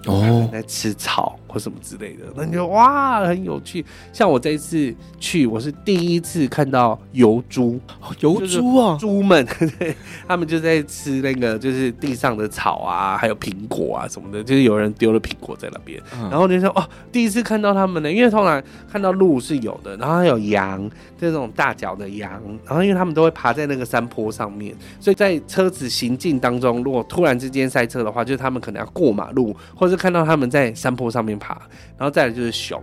[0.07, 3.85] 哦，在吃草或什么之类的，那你就哇，很有趣。
[4.13, 7.81] 像我这一次去，我是第一次看到油猪，
[8.21, 9.45] 油猪啊，猪们，
[9.79, 9.97] 对，
[10.29, 20.89] 他们就在吃那个就是地上的草啊，还有苹果啊什么的，就是有人丢了苹果在那边，嗯、然后就说哦，第一次看到他们呢，因为通常看到鹿是有的，然后还有羊，
[21.19, 22.31] 这种大脚的羊，
[22.65, 29.97] 然后因为他们都会爬在那个山坡上面，所以在车子行进当中，如果突然之间塞车的话，就是他们可能要过马路或者。
[29.97, 31.39] 看到他们在山坡上面
[31.99, 32.83] 然后再来就是熊，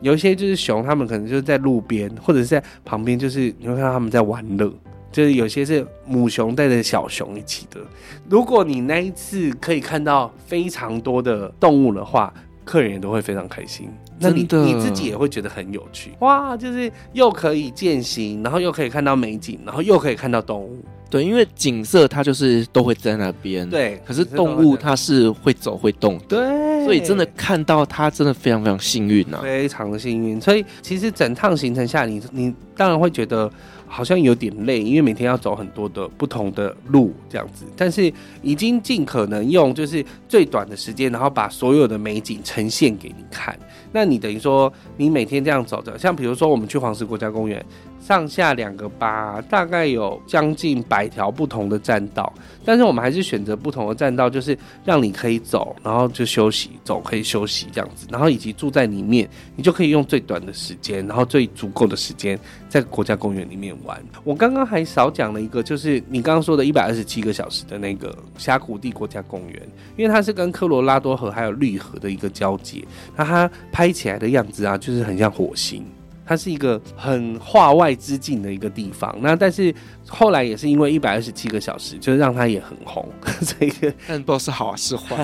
[0.00, 4.72] 有一些就是熊，他们可能就是在路边或者是在旁边，就是你会看到他们在玩乐，
[5.10, 7.80] 就是有些是母熊带着小熊一起的。
[8.28, 12.32] 如果你那一次可以看到非常多的动物的话，
[12.64, 13.90] 客人也都会非常开心。
[14.20, 20.78] 那你你自己也会觉得很有趣哇，就是又可以践行，然后又可以看到美景，然后又可以看到动物。
[21.10, 23.68] 对，因为景色它就是都会在那边。
[23.68, 26.18] 对，可是动物它是会走会动。
[26.18, 26.24] 的。
[26.28, 30.38] 对，所以真的看到它，真的非常非常幸运啊，非常的幸运。
[30.38, 33.50] 所以其实整趟行程下，你你当然会觉得。
[33.90, 38.12] 好像有点累，因为每天要走很多的不同的路这样子，但是
[38.42, 43.58] 已经尽可能用就是最短的时间，然后把所有的美景呈现给你看。
[43.92, 47.64] 那你等于说，你每天这样走着，像比如说我们去黄石国家公园。
[48.08, 52.32] 上下两个巴，大概有将近百条不同的栈道，
[52.64, 64.02] 但是我们还是选择不同的栈道，就是让你可以走，然后就休息，走可以休息这样子，然后以及住在里面，你就可以用最短的时间，然后最足够的时间在国家公园里面玩。
[64.24, 69.62] 我刚刚还少讲了一个，就是你刚刚说的一百二十七个小时的那个峡谷地国家公园，
[69.98, 72.82] 因为它是跟科罗拉多河还有绿河的一个交界，
[73.14, 75.84] 那它拍起来的样子啊，就是很像火星。
[76.28, 79.74] 它是一个很化外之境的一个地方，那但是
[80.06, 83.08] 后来也是因为一百二十七个小时，就是让它也很红，
[83.40, 85.16] 这个但不知道是好是坏，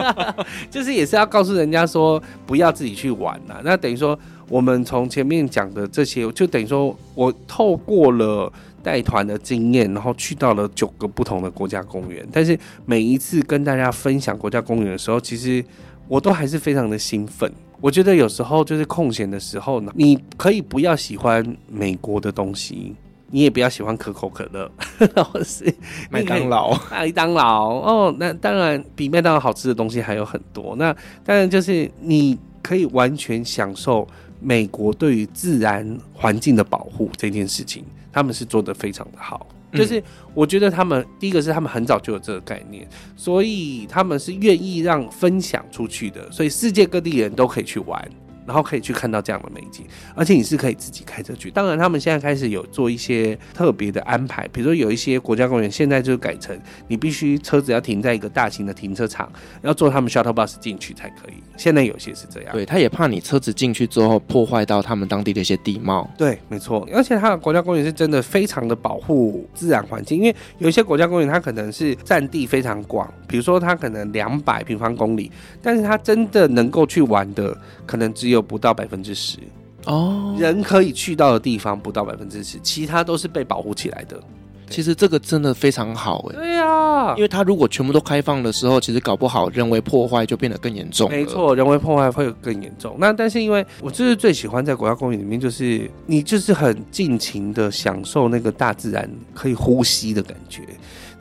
[0.70, 3.60] 就是也是要告诉人家说不要自己去玩呐。
[3.62, 4.18] 那等于说
[4.48, 8.50] 我们从前面讲的这些，就等于说我透过了
[8.82, 15.62] 带团的经验，然后去到了九个不同的国家公园，但是每一次跟大家分享国家公园的时候，其实
[16.08, 17.52] 我都还是非常的兴奋。
[17.80, 22.94] 我觉得有时候就是空闲的时候呢，你可以不要喜欢美国的东西，
[23.30, 24.70] 你也不要喜欢可口可乐，
[25.24, 25.72] 或者是
[26.10, 28.14] 麦当劳、麦当劳哦。
[28.18, 30.76] 那当然比麦当劳好吃的东西还有很多。
[30.76, 34.06] 那当然就是你可以完全享受
[34.40, 39.46] 美国对于自然环境的保护这件事情，他们是做得非常的好。
[39.72, 40.02] 就是
[40.34, 48.10] 我觉得他们第一个是他们很早就有这个概念，所以他们是愿意让分享出去的，所以世界各地人都可以去玩。
[48.50, 51.52] 然后可以去看到这样的美景，而且你是可以自己开车去。
[51.52, 59.30] 当然，他们现在开始有做一些特别的安排，比如说有一些国家公园现在就改成你必须车子要停在一个大型的停车场，
[59.62, 61.34] 要坐他们 shuttle bus 进去才可以。
[61.56, 66.10] 现在有些是这样，对，他也怕你车子进去之后破坏到他们当地的一些地貌。
[66.18, 66.84] 对，没错。
[66.92, 75.30] 而且它的国家公园是真的非常的保护自然环境，因为有一些国家公园它可能是占地非常广，比如说它可能两百平方公里，
[75.62, 77.56] 但是它真的能够去玩的
[77.90, 78.40] 可能只有。
[78.50, 79.38] 不到百分之十
[79.84, 84.20] 哦，人可以去到的地方不到百分之十，其他都是被保护起来的。
[84.68, 86.36] 其实这个真的非常好哎。
[86.36, 91.08] 对呀，因为它如果全部都开放的时候，其实搞不好人为破坏就变得更严重。
[91.10, 92.96] 没错，人为破坏会更严重。
[92.98, 100.62] 那但是因为我就是最喜欢在国家公园里面，就是你就是很尽情的享受那个大自然可以呼吸的感觉。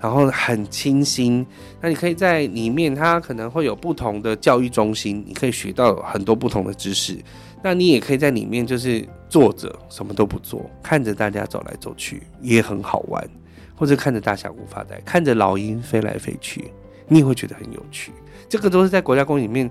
[0.02, 1.46] 然后很清新，
[1.82, 7.18] 那你可以在里面，它可能会有不同的教育中心，你可以学到很多不同的知识。
[7.62, 13.22] 那你也可以在里面就是坐着什么都不做，看着大家走来走去也很好玩，
[13.76, 16.72] 或者看着大峡谷发呆，看着老鹰飞来飞去，
[17.10, 18.14] 你也会觉得很有趣。
[18.48, 19.70] 这个都是在国家公园里面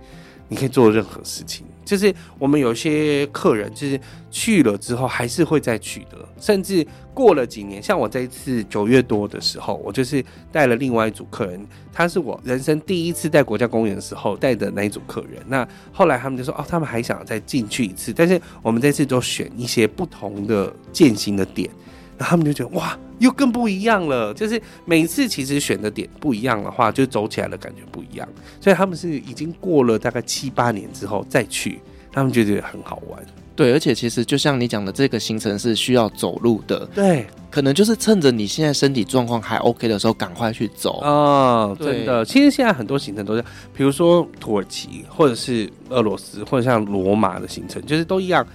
[0.48, 1.64] 你可以做任何事情。
[1.88, 3.98] 就是我们有些客人，就是
[4.30, 10.22] 去了之后还是会再去的，甚至过了几年，像我这一次九月多的时候，我就是
[10.52, 15.42] 带了另外一组客人，他是我人生第一次在国家公园的时候带的那一组客人。
[15.46, 21.70] 那后来他们就说，哦，他们还想再进去一次，但是我们这次都选一些不同的践行的点。
[22.18, 24.34] 然后他们就觉得哇，又更不一样了。
[24.34, 28.28] 就是每一次其实选的点不一样的话，就走起来的感觉不一样。
[28.60, 31.80] 所以他们是已经过了大概七八年之后再去，
[32.12, 33.22] 他们觉得很好玩。
[33.54, 36.86] 对，而且其实就像你讲的，这个行程是需要走路的。
[36.94, 41.76] 对，可能就是趁着你现在身体状况还 OK 的时候，赶快去走啊、哦！
[41.80, 43.44] 真的，其实现在很多行程都是，
[43.74, 48.46] 比如说土耳其，或者是俄罗斯，或者像罗马的行程，就是都一样。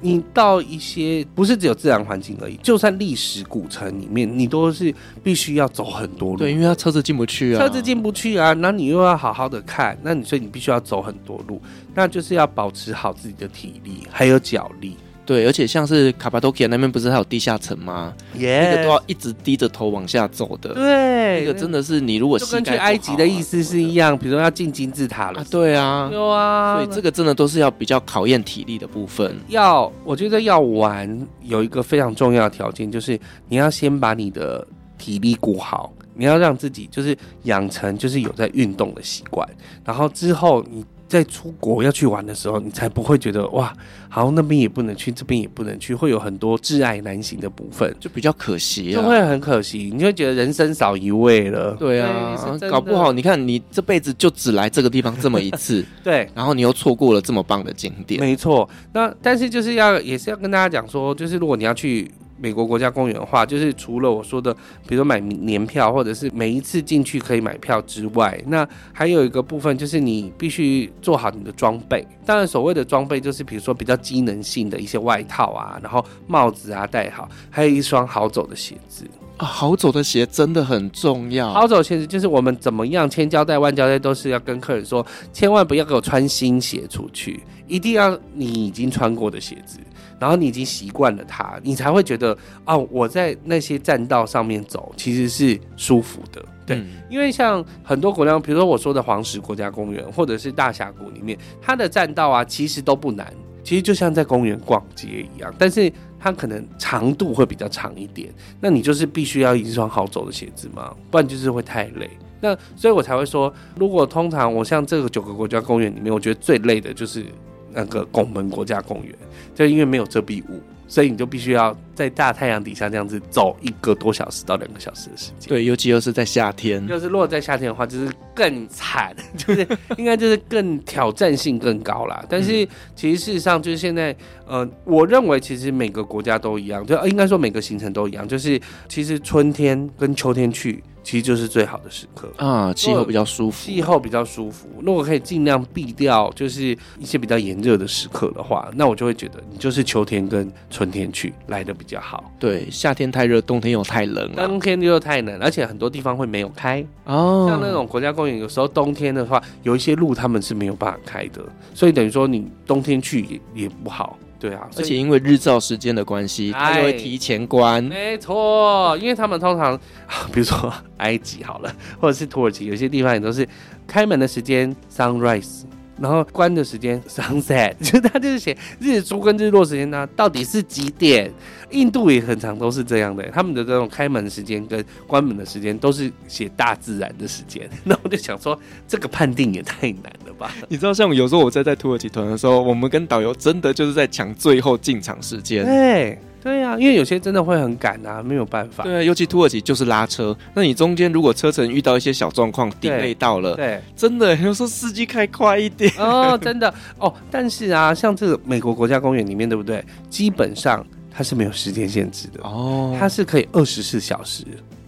[0.00, 6.36] 你到一些不是只有自然环境而已，就算历史古城里面，你都是必须要走很多路。
[6.36, 11.60] 对，因为它车子进不去啊，车子进不去啊，那你又要好好的看，那你所以你必须要走很多路，
[11.94, 14.96] 那就是要保持好自己的体力还有脚力。
[15.30, 18.64] 对，而且像是卡帕多奇亚那边不是还有地下城吗？Yes.
[18.64, 20.74] 那个都要一直低着头往下走的。
[20.74, 25.38] 对，那个真的是你如果就跟去埃及的意思是一样，比如说要进金字塔了。
[25.40, 26.74] 啊，对啊，有啊。
[26.74, 29.32] 所以这个真的都是要比较考验体力的部分。
[29.46, 33.16] 要，我觉得要玩有一个非常重要的条件，就是
[33.48, 34.66] 你要先把你的
[34.98, 39.48] 体力顾好，你要让自己就是养成就是有在运动的习惯，
[39.84, 40.84] 然后之后你。
[41.10, 43.74] 在出国要去玩的时候，你才不会觉得哇，
[44.08, 51.74] 好像那边也不能去，这边也不能去，会有很多挚爱难行的部分，就比较可惜，就会很可惜，你会觉得人生少一位了。
[51.74, 52.38] 对啊，
[52.70, 58.20] 搞不好你看你这辈子就只来这个地方这么一次， 对，然后你又错过了这么棒的景点。
[58.20, 62.08] 没错，那但是就是要也是要跟大家讲说，就是如果你要去。
[62.40, 64.52] 美国国家公园的话，就是除了我说的，
[64.86, 72.06] 比如说买年票，或者是每一次进去可以买票之外，那还有一个部分就是你必须做好你的装备。
[72.24, 79.04] 当然，所谓的装备就是比如说比较机能性的一些外套啊，然后帽子啊戴好，还有一双好走的鞋子。
[79.36, 81.50] 啊，好走的鞋真的很重要。
[81.52, 89.78] 好走鞋子就是我们怎么样千交代万交代，都是要跟客人说，千万不要给我穿新鞋出去，一定要你已经穿过的鞋子，
[90.20, 96.44] 然后你已经习惯了它，你才会觉得哦，我在那些栈道上面走其实是舒服的。
[96.66, 103.32] 对，嗯、因为像很多国家，比如说我说的黄石国家公园，或者是大峡谷里面，它的栈道啊，其实都不难，
[103.64, 105.92] 其实就像在公园逛街一样，但是。
[106.22, 108.28] 它可能长度会比较长一点，
[108.60, 112.10] 那你就是必须要一双好走的鞋子嘛，不然就是会太累。
[112.42, 117.24] 那所以我才会说，如果通常我像这个九个国家公园里面，我觉得最累的就是
[117.72, 119.14] 那个拱门国家公园，
[119.54, 120.60] 就因为没有遮蔽物。
[120.88, 125.48] 所以你就必须要在大太阳底下这样子走一个多小时到两个小时的时间。
[125.48, 126.84] 对，尤其又是在夏天。
[126.84, 129.64] 就是如果在夏天的话，就是更惨， 就是
[129.96, 132.24] 应该就是更挑战性更高啦。
[132.28, 132.66] 但是
[132.96, 134.12] 其实事实上，就是现在，
[134.48, 140.82] 呃，我认为其实每个国家都一样，就应该说每个行程都一样，就是其实春天跟秋天去。
[141.10, 144.68] 其实就是最好的时刻啊，气候比较舒服，气候比较舒服。
[144.80, 146.68] 如果可以尽量避掉，就是
[147.00, 152.30] 一些比较炎热的时刻的话，那我就会觉得你就是秋天跟春天去来的比较好。
[152.38, 157.44] 对，夏天太热，冬天又太冷，冬天又太冷，而且很多地方会没有开哦。
[157.50, 161.42] 像那种国家公园，有时候冬天的话，有一些路他们是没有办法开的，
[161.74, 163.22] 所以等于说你冬天去
[163.54, 164.16] 也也不好。
[164.40, 167.84] 对啊，而且因为日照时间的关系，它就会提前关。
[167.84, 169.78] 没错，因为他们通常，
[170.32, 173.46] 比如说埃及好了，或者是土耳其，有些地方也都是
[173.86, 175.64] 开门的时间 sunrise。
[176.00, 181.30] 然后关的时间 sunset， 就他就是写日出跟日落时间呢，到底是几点？
[181.72, 187.68] 印度也很常都是这样的，他们的这种开门的时间跟关门的时间都是写大自然的时间。
[187.84, 190.50] 那我就想说，这个判定也太难了吧？
[190.68, 195.64] 你知道，像有时候我在在土耳其团的时候，我们跟导游真的就是在抢最后进场时间。
[195.64, 196.18] 对。
[196.42, 198.82] 对呀、啊，因为有些真的会很赶啊，没有办法。
[198.82, 207.12] 对、啊，尤其土耳其就是拉车，那你中间如果车程遇到一些小状况，delay 到了，对，真的有时候司机开快一点哦，真的哦。
[207.30, 209.84] 但是啊，像这个美国国家公园里面，对不对？
[210.08, 210.82] 基本上
[211.12, 214.42] 它是没有时间限制的哦，它是可以二十四小时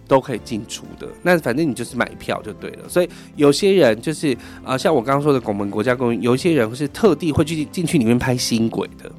[0.07, 1.07] 都可以进出的。
[1.21, 2.89] 那反正你就是买票就对了。
[2.89, 4.33] 所以有些人就是
[4.63, 9.11] 啊、呃，像我刚刚说的拱门国家公园，有一些人是特地会去进去里面拍新轨的。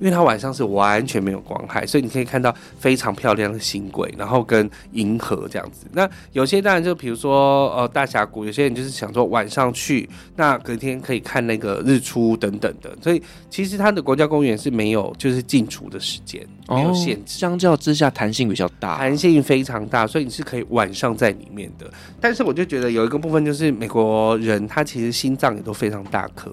[0.00, 5.86] 因为它晚上是完全没有光害，所以你可以看到非常漂亮的星轨，然后跟银河这样子。
[5.92, 12.90] 那有些当然就比如说呃大峡谷，有些人就是想说晚上去，那隔天可以看那个日出等等的。
[13.02, 17.38] 所以其实它的国家公园是没有就是进出的时间，没有限制。
[17.38, 21.90] 相较之下弹性比较大，弹性非常大，所以你是可以晚上在里面的。
[22.20, 26.50] 但是我就觉得有一个部分就是美国人他其实心脏也都非常大颗。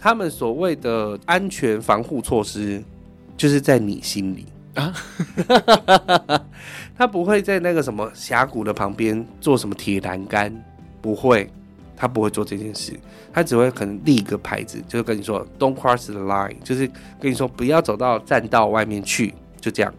[0.00, 2.82] 他们所谓的安全防护措施，
[3.36, 4.94] 就是在你心里啊，
[6.96, 10.64] 他不会在那个什么峡谷的旁边做什么铁栏杆，
[11.02, 11.50] 不会，
[11.94, 12.98] 他不会做这件事，
[13.30, 16.90] 他只会可能立一个牌子，就是跟你说 “Don't cross the line”，就是
[17.20, 19.92] 跟你说不要走到栈道外面去，就这样。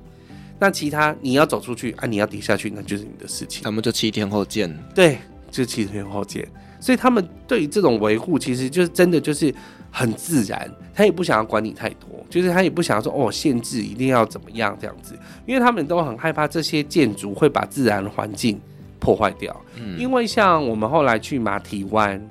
[0.57, 3.63] 那其他你要走出去啊，你要跌下去，那就是你的事情。
[3.63, 5.19] 他们就七天后见，对，
[5.51, 6.47] 就七天后见。
[6.79, 9.53] 所以他们对于这种维护，其实就是真的就是。
[9.91, 18.59] 很自然，他也不想要管你太多，就是他也不想要说哦，限制一定要怎么样这样子，因为他们都很害怕这些建筑会把自然环境
[18.99, 19.55] 破坏掉。
[19.75, 22.25] 嗯，因为像我们后来去马蹄湾，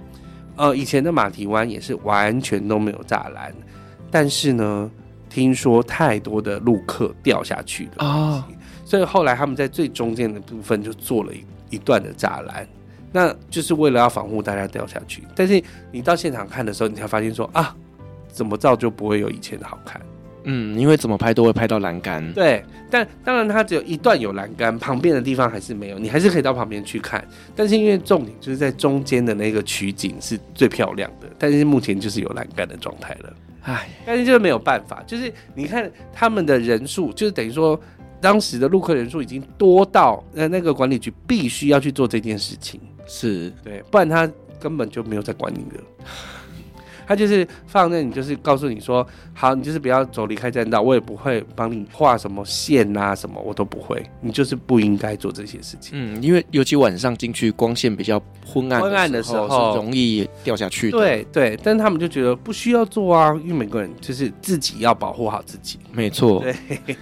[0.57, 3.55] 呃，以前的马蹄湾也是完全都没有栅栏，
[4.11, 4.91] 但是呢，
[5.29, 8.45] 听说太多的路客掉下去了啊，哦，
[8.85, 11.45] 所以后来他们在最中间的部分就做了一
[11.77, 12.67] 一段的栅栏。
[13.13, 17.75] 那就是为了要防护大家掉下去，但是你到现场看的时候，你才发现说啊，
[18.29, 20.01] 怎么照就不会有以前的好看。
[20.45, 22.33] 嗯，因为怎么拍都会拍到栏杆。
[22.33, 27.23] 对，但当然它只有一段有栏杆，旁边的地方还是没有，你还是可以到旁边去看。
[27.55, 33.33] 但是因为重点就是在中间的那个取景是最漂亮的，但是目前就是有栏杆的状态了。
[33.63, 37.79] 唉，但是就是没有办法，就是你看他们的人数，就是等于说
[38.19, 42.81] 当时的陆客人数已经多到呃那个管理局必须要去做这件事情。
[43.13, 44.31] 是对，不然他
[44.61, 45.83] 根本就没有在管你的。
[47.11, 49.05] 他就是放任你，就是告诉你说，
[49.35, 55.91] 好，你就是不要走离开栈道，我也不会帮你画什么线啊，什么我都不会，你就是不应该做这些事情。
[55.95, 60.99] 嗯，因为尤其晚上进去，光线比较昏暗，昏暗的时候是容易掉下去的。
[60.99, 65.81] 对对，但他们就觉得不需要做啊，因为每个人就是自己要保护好自己。
[65.91, 66.97] 没错，对，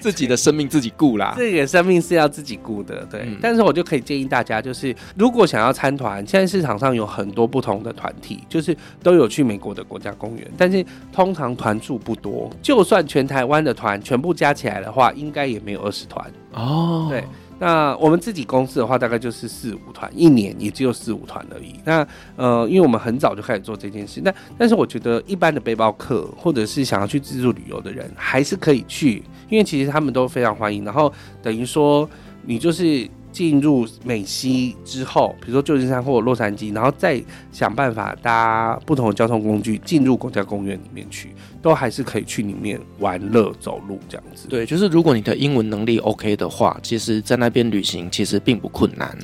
[0.00, 3.06] 自己的生命自己顾啦， 自己的生命是要自己顾的。
[3.08, 10.82] 对，嗯、但是我就可以建议大家，就是如果想要参团，现在市场上有很多不同的团体，就是都有去美国的国家公园，但是
[11.12, 17.06] 通常团数不多，就算全台湾的团全部加起来的话，应该也没有二十团哦。
[17.10, 17.22] 对。
[17.58, 21.74] 那我们自己公司的话，大概就是四五团，一年也只有四五团而已。
[21.84, 30.82] 那呃，因为我们很早就开始做这件事，那但是我觉得一般的背包客或者是想要去自助旅游的人，还是可以去，因为其实他们都非常欢迎。
[30.82, 32.08] 然后等于说，
[32.42, 33.06] 你就是。
[33.32, 37.20] 进入美西之后，比如说旧金山或者洛杉矶，然后再
[37.50, 41.30] 想办法搭不同的交通工具进入国家公园里面去，
[41.62, 44.46] 都还是可以去里面玩乐、走路这样子。
[44.48, 49.16] 对，就是如果你的英文能力 OK 的话，其实在那边旅行其实并不困难。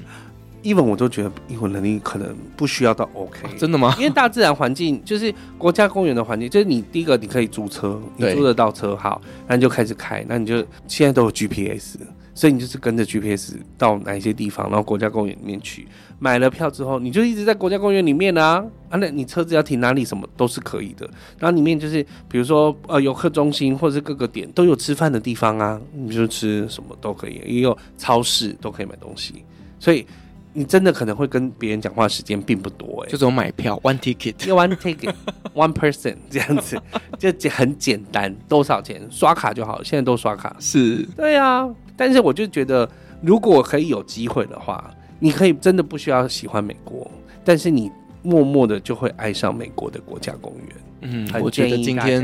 [0.63, 3.39] 英文我都觉得英文能力可能不需要到 OK。
[3.45, 3.95] 啊，真的吗？
[3.97, 10.57] 因为大自然环境就是国家公园的环境，就是你第一个你可以租车，你租得到车好，那你就开始开，那你就
[10.89, 11.99] 现在都有 GPS。
[12.39, 15.89] 所以你就是跟着 GPS 到哪一些地方，然后国家公园里面去。
[16.20, 18.97] 买了票之后，你就一直在国家公园里面啊啊！
[18.99, 21.05] 那你车子要停哪里，什么都是可以的。
[21.36, 29.45] 然后里面就是，比如说呃游客中心或者是各个点都有吃饭的地方啊，你就吃什么都可以，也有超市都可以买东西。
[29.80, 30.07] 所以
[30.53, 36.80] 你真的可能会跟别人讲话时间并不多哎、这种买票 one ticket，one ticket，one person 这样子
[37.18, 40.55] 就很简单，多少钱刷卡就好，现在都刷卡。
[40.61, 41.68] 是，对啊。
[41.99, 42.89] 但是我就觉得，
[43.21, 47.11] 如果可以有机会的话，你可以真的不需要喜欢美国，
[47.45, 47.91] 但是你
[48.23, 50.77] 默默的就会爱上美国的国家公园。
[51.01, 52.23] 嗯，我觉得今天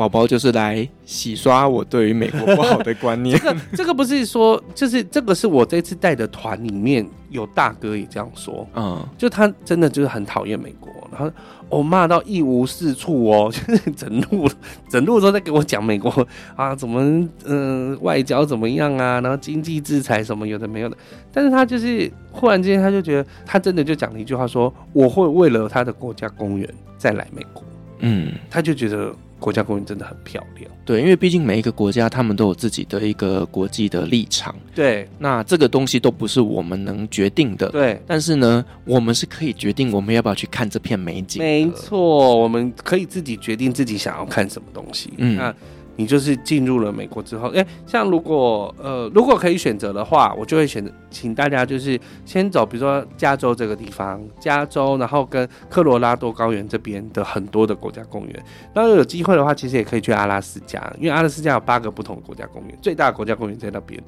[0.00, 3.38] 宝宝就是来洗刷我对于美国不好的观念。
[3.38, 8.66] 这个这个不是说，就是这个是我这次带的团里面有大哥也这样说。
[8.74, 11.30] 嗯，就他真的就是很讨厌美国，然后。
[11.68, 14.48] 我骂到一无是处哦， 就是整路
[14.88, 16.26] 整路都在给我讲美国
[16.56, 17.00] 啊，怎么
[17.44, 20.96] 嗯、呃、外交怎么样啊，然后经济制裁什么有的没有的，
[21.32, 27.62] 但是他就是忽然之间他就觉得他真的就讲了一句话说，我会为了他的国家公园再来美国，
[28.00, 29.14] 嗯，他就觉得。
[29.40, 45.38] 国家公园真的很漂亮，对，因为毕竟每一个国家他们都有自己的一个国际的立场，对，那这个东西都不是我们能决定的，对，但是呢，我们是可以决定我们要不要去看这片美景，没错，我们可以自己决定自己想要看什么东西，嗯。
[45.38, 45.54] 那
[46.00, 58.44] 你就是进入了美国之后，哎、像如果呃，如果可以选择的话，我就会选择，请大家就是先走，比如说加州这个地方，加州，然后跟科罗拉多高原这边的很多的国家公园。
[58.72, 64.02] 然有机会的话，其实也可以去阿拉斯加，因为阿拉斯加有八个不同的国家公园，最大的国家公园在那边，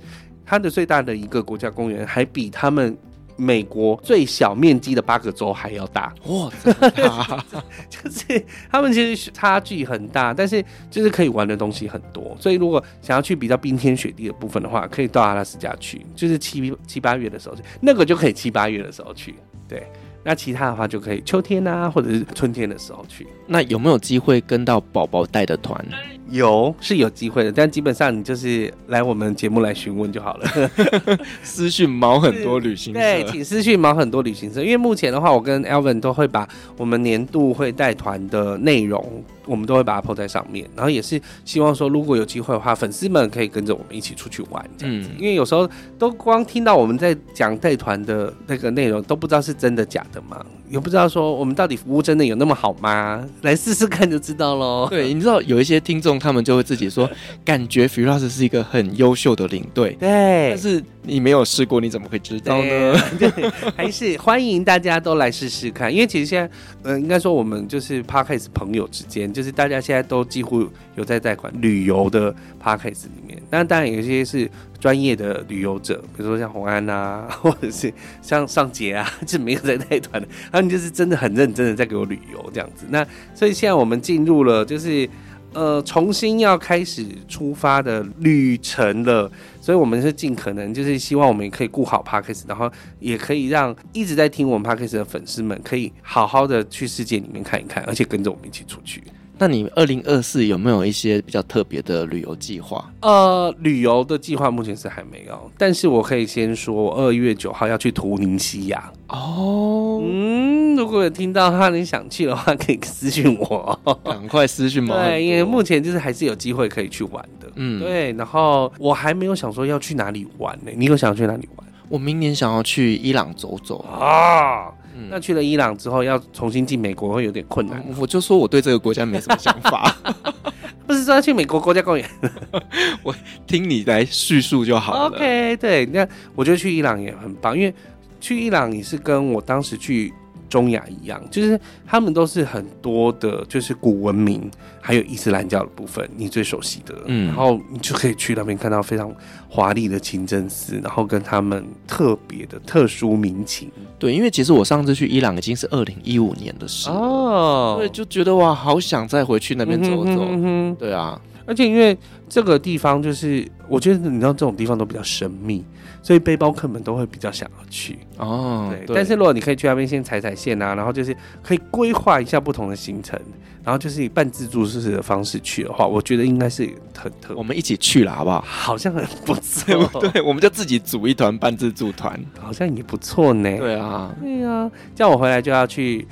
[0.47, 2.97] 它的最大的一个国家公园还比他们。
[3.43, 6.51] 美国最小面积的八个州还要大哇！
[7.90, 12.36] 就是他们其实差距很大，但是就是可以玩的东西很多。
[12.38, 19.34] 所以如果想要去比较冰天雪地的部分的话，可以到阿拉斯加去，就是七七八月的时候去，那个就可以七八月的时候去。
[19.68, 19.86] 对，
[20.22, 23.26] 那其他的话就可以秋天啊，或者是春天的时候去。
[23.53, 25.84] 那有没有机会跟到宝宝带的团？
[26.30, 30.48] 有是有机会的，但基本上你就是来我们节目来询问就好了。
[31.44, 34.62] 私讯毛很多旅行社，对，请私讯毛很多旅行社。
[34.62, 36.48] 因为目前的话，我跟 Alvin 都会把
[36.78, 40.66] 我们年度会带团的内容，我们都会把它 po 在上面。
[40.74, 45.11] 然后也是希望说，如果有机会的话，粉丝们可以跟着我们一起出去玩这样子。
[45.12, 53.22] 嗯，因为有时候都光听到我们在讲带团的那个内容，都不知道是真的假的嘛，也不知道说我们到底服务真的有那么好吗？
[53.43, 54.86] 来试试看就知道喽。
[54.90, 56.12] 对，你知道有一些听众。
[56.22, 57.11] 他们就会自己说，
[57.45, 62.95] 感觉 Firas 是一个很优秀的领队，对，但是你没有试过，你怎么会知道呢？
[63.18, 66.47] 对， 还是欢迎大家都来试试看，因为其实现在，
[66.84, 72.32] 嗯、呃，应该说我们就是 Podcast 朋友之间，就是大家现在都几乎有在带团旅游的
[72.62, 74.49] Podcast 里面，那当然有些是
[74.82, 82.84] 专业的旅游者，比如说像红安啊， 或者是像尚杰啊， 就没有在带团的，他们就是真的很认真的在给我旅游这样子。
[82.88, 85.08] 那所以现在我们进入了就是。
[85.54, 89.30] 呃，重新要开始出发的旅程了，
[89.60, 99.02] 所以我们是尽可能就是希望我们也可以顾好 Podcast，然后也可以让一直在听我们 Podcast 的粉丝们可以好好的去世界里面看一看，而且跟着我们一起出去。
[99.43, 102.88] 那你二零二四有没有一些比较特别的旅游计划？
[103.01, 108.93] 呃，旅游的计划目前是还没有，但是我可以先说，我二月九号要去图尼西亚。
[109.09, 114.95] 哦，嗯，如果果有听到他你想去的话，可以私信我，赶快私信我。
[114.95, 117.51] 对，因为目前就是还是有机会可以去玩的。
[117.57, 118.12] 嗯，对。
[118.12, 120.70] 然后我还没有想说要去哪里玩呢？
[120.76, 121.66] 你有想要去哪里玩？
[121.88, 124.70] 我明年想要去伊朗走走啊。
[125.03, 127.84] 嗯、那去了伊朗之后，要重新进美国会有点困难。
[127.98, 129.96] 我就说我对这个国家没什么想法，
[130.86, 132.09] 不是说要去美国国家公园，
[133.03, 133.14] 我
[133.46, 135.16] 听你来叙述就好了。
[135.16, 137.74] OK，对，那我觉得去伊朗也很棒，因为
[138.20, 140.12] 去伊朗你是跟我当时去。
[140.53, 144.50] 中亚一样，就是他们都是很多的，就是古文明，
[144.82, 149.11] 还有伊斯兰教的部分，你最熟悉的，嗯，然后你就可以去那边看到非常
[149.48, 153.70] 华丽的清真寺，然后跟他们特别的特殊民情。
[153.98, 160.26] 对，因为其实我上次去伊朗已经是二零一五年的事哦，所以就觉得哇，好想再回去那边走走。
[160.28, 161.97] 嗯哼，对啊，而且因为
[162.28, 165.64] 这个地方就是，我觉得你知道这种地方都比较神秘。
[166.05, 168.86] 所以背包客们都会比较想要去哦，对。
[168.86, 173.16] 对，但是如果你可以去那边先踩踩线啊，然后就是可以规划一下不同的行程，
[173.62, 176.68] 然后就是以半自助式的方式去的话，我觉得应该是
[176.99, 177.36] 很特。
[177.36, 178.40] 我们一起去了，好不好？
[178.45, 179.88] 好像很不错。
[180.11, 183.57] 对，我们就自己组一团半自助团，好像也不错呢。
[183.59, 186.05] 对啊，对啊，这样我回来就要去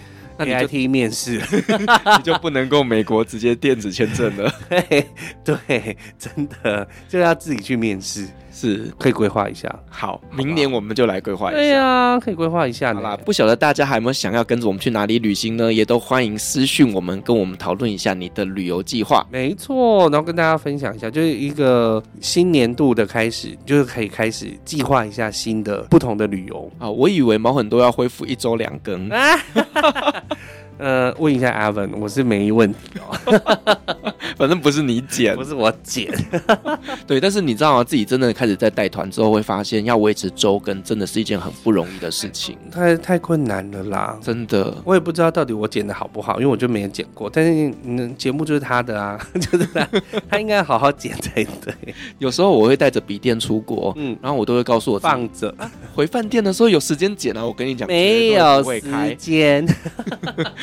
[0.44, 1.40] AIT 面试，
[2.18, 4.52] 你就不能够美国直接电子签证了。
[4.68, 5.06] 对
[5.44, 8.26] 对，真的就要自己去面试。
[8.60, 11.58] 是可以规划一下，好，明年我们就来规划一下。
[11.58, 12.92] 对呀、啊，可以规划一下。
[12.92, 15.72] 好啦，不晓得大家还有没有想要跟着我们去哪里旅行呢？
[15.72, 19.26] 也都欢迎私讯我们，跟我们讨论一下你的旅游计划。
[19.30, 26.90] 没错，然后跟大家分享一下，就是一个新年度的开始，就是可以开始计划一下新的不同的旅游啊。
[26.90, 29.08] 我以为毛很多要恢复一周两更。
[30.80, 33.76] 呃，问一下 Evan，我是没问题哦。
[34.38, 36.10] 反正不是你剪，不是我剪。
[37.06, 37.84] 对，但是你知道吗？
[37.84, 44.18] 自己真的开始在带团之后，会发现要维持周更真的是一件很不容易的事情，太太困难了啦。
[44.22, 47.28] 真的，我也不知道到底我剪的好不好，因为我就没有剪过。
[47.28, 49.86] 但是嗯，节目就是他的啊， 就是他，
[50.30, 51.74] 他应该好好剪才对。
[52.18, 55.54] 有时候我会带着笔电出国，嗯，然后我都会告诉我放着，
[55.94, 57.44] 回饭店的时候有时间剪啊。
[57.44, 59.66] 我跟你讲，没有时间。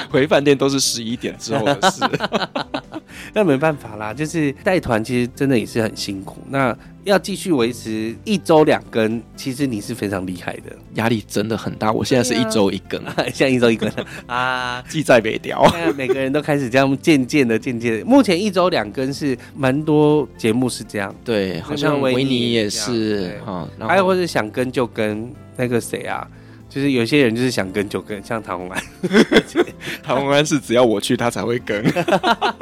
[0.09, 2.01] 回饭店都是十一点之后的事，
[3.33, 6.37] 那没办法啦，就是带团其实真的也是很辛苦。
[6.49, 11.91] 那要继续维持一周两更，其实你是非常厉害的，压力真的很大。
[11.91, 13.01] 我现在是一周一更，
[13.33, 13.89] 现在一周一更
[14.27, 15.65] 啊，记在北调。
[15.95, 18.05] 每个人都开始这样渐渐的、渐渐的。
[18.05, 26.27] 目前一周两更是蛮多节目是这样，对，好像维尼也是哈，还有或是想跟就跟那个谁啊。
[26.69, 28.83] 就是有些人就是想跟就跟，像唐红安，
[30.03, 31.83] 唐红安是只要我去他才会跟，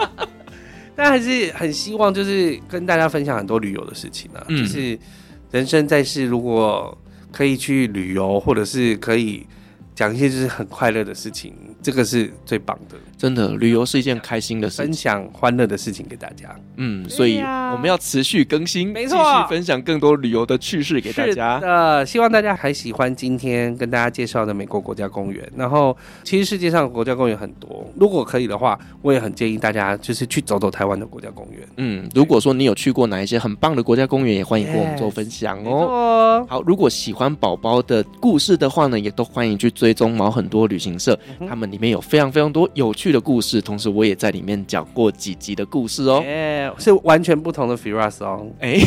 [0.95, 4.97] 但还是很希望就是跟大家分享很多旅游的事情啊，嗯、就是
[5.51, 6.97] 人生在世，如果
[7.31, 9.45] 可以去旅游，或者是可以
[9.95, 12.97] 讲一些就是很快乐的事情，这个是最棒的。
[13.17, 16.53] 真的，旅游是一件开心的事，分享欢乐的事情给大家。
[16.75, 21.59] 嗯，所以我们要持续更新，没错，继续分享更多旅游的趣事给大家。
[21.59, 25.49] 是的，希望大家还喜欢今天跟大家介绍的美国国家公园。
[25.55, 31.61] 然后，其实世界上国家公园很多，如果可以的话，我也很建议大家就是去走走台湾的国家公园。
[31.77, 36.45] 嗯，如果说你有去过哪一些很棒的国家公园，也欢迎跟我们做分享哦。
[36.49, 41.17] 好，如果喜欢宝宝的故事的话呢，也都欢迎去追踪毛很多旅行社，
[41.47, 46.23] 他们里面有非常非常多有趣的故事，同时我也在里面讲过几集的故事哦
[46.77, 48.79] 是完全不同的 Firas 哦，哎，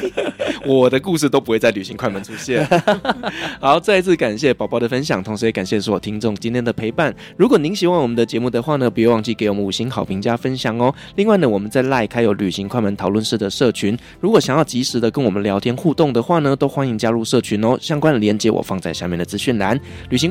[0.66, 2.66] 我的故事都不会在旅行快门出现。
[3.60, 7.14] 好，再一次感谢宝宝的分享，同时也感谢所有听众今天的陪伴。
[7.36, 10.94] 如果您喜欢我们的节目的话呢，别忘记给我们五星好评加分享哦。
[11.16, 17.76] 另外呢，我们在 LINE 开有旅行快门讨论室的社群，如果想要及时的跟我们聊天互动的话呢，都欢迎加入社群哦。
[17.80, 19.78] 相关的链接我放在下面的资讯栏。
[20.10, 20.30] 旅行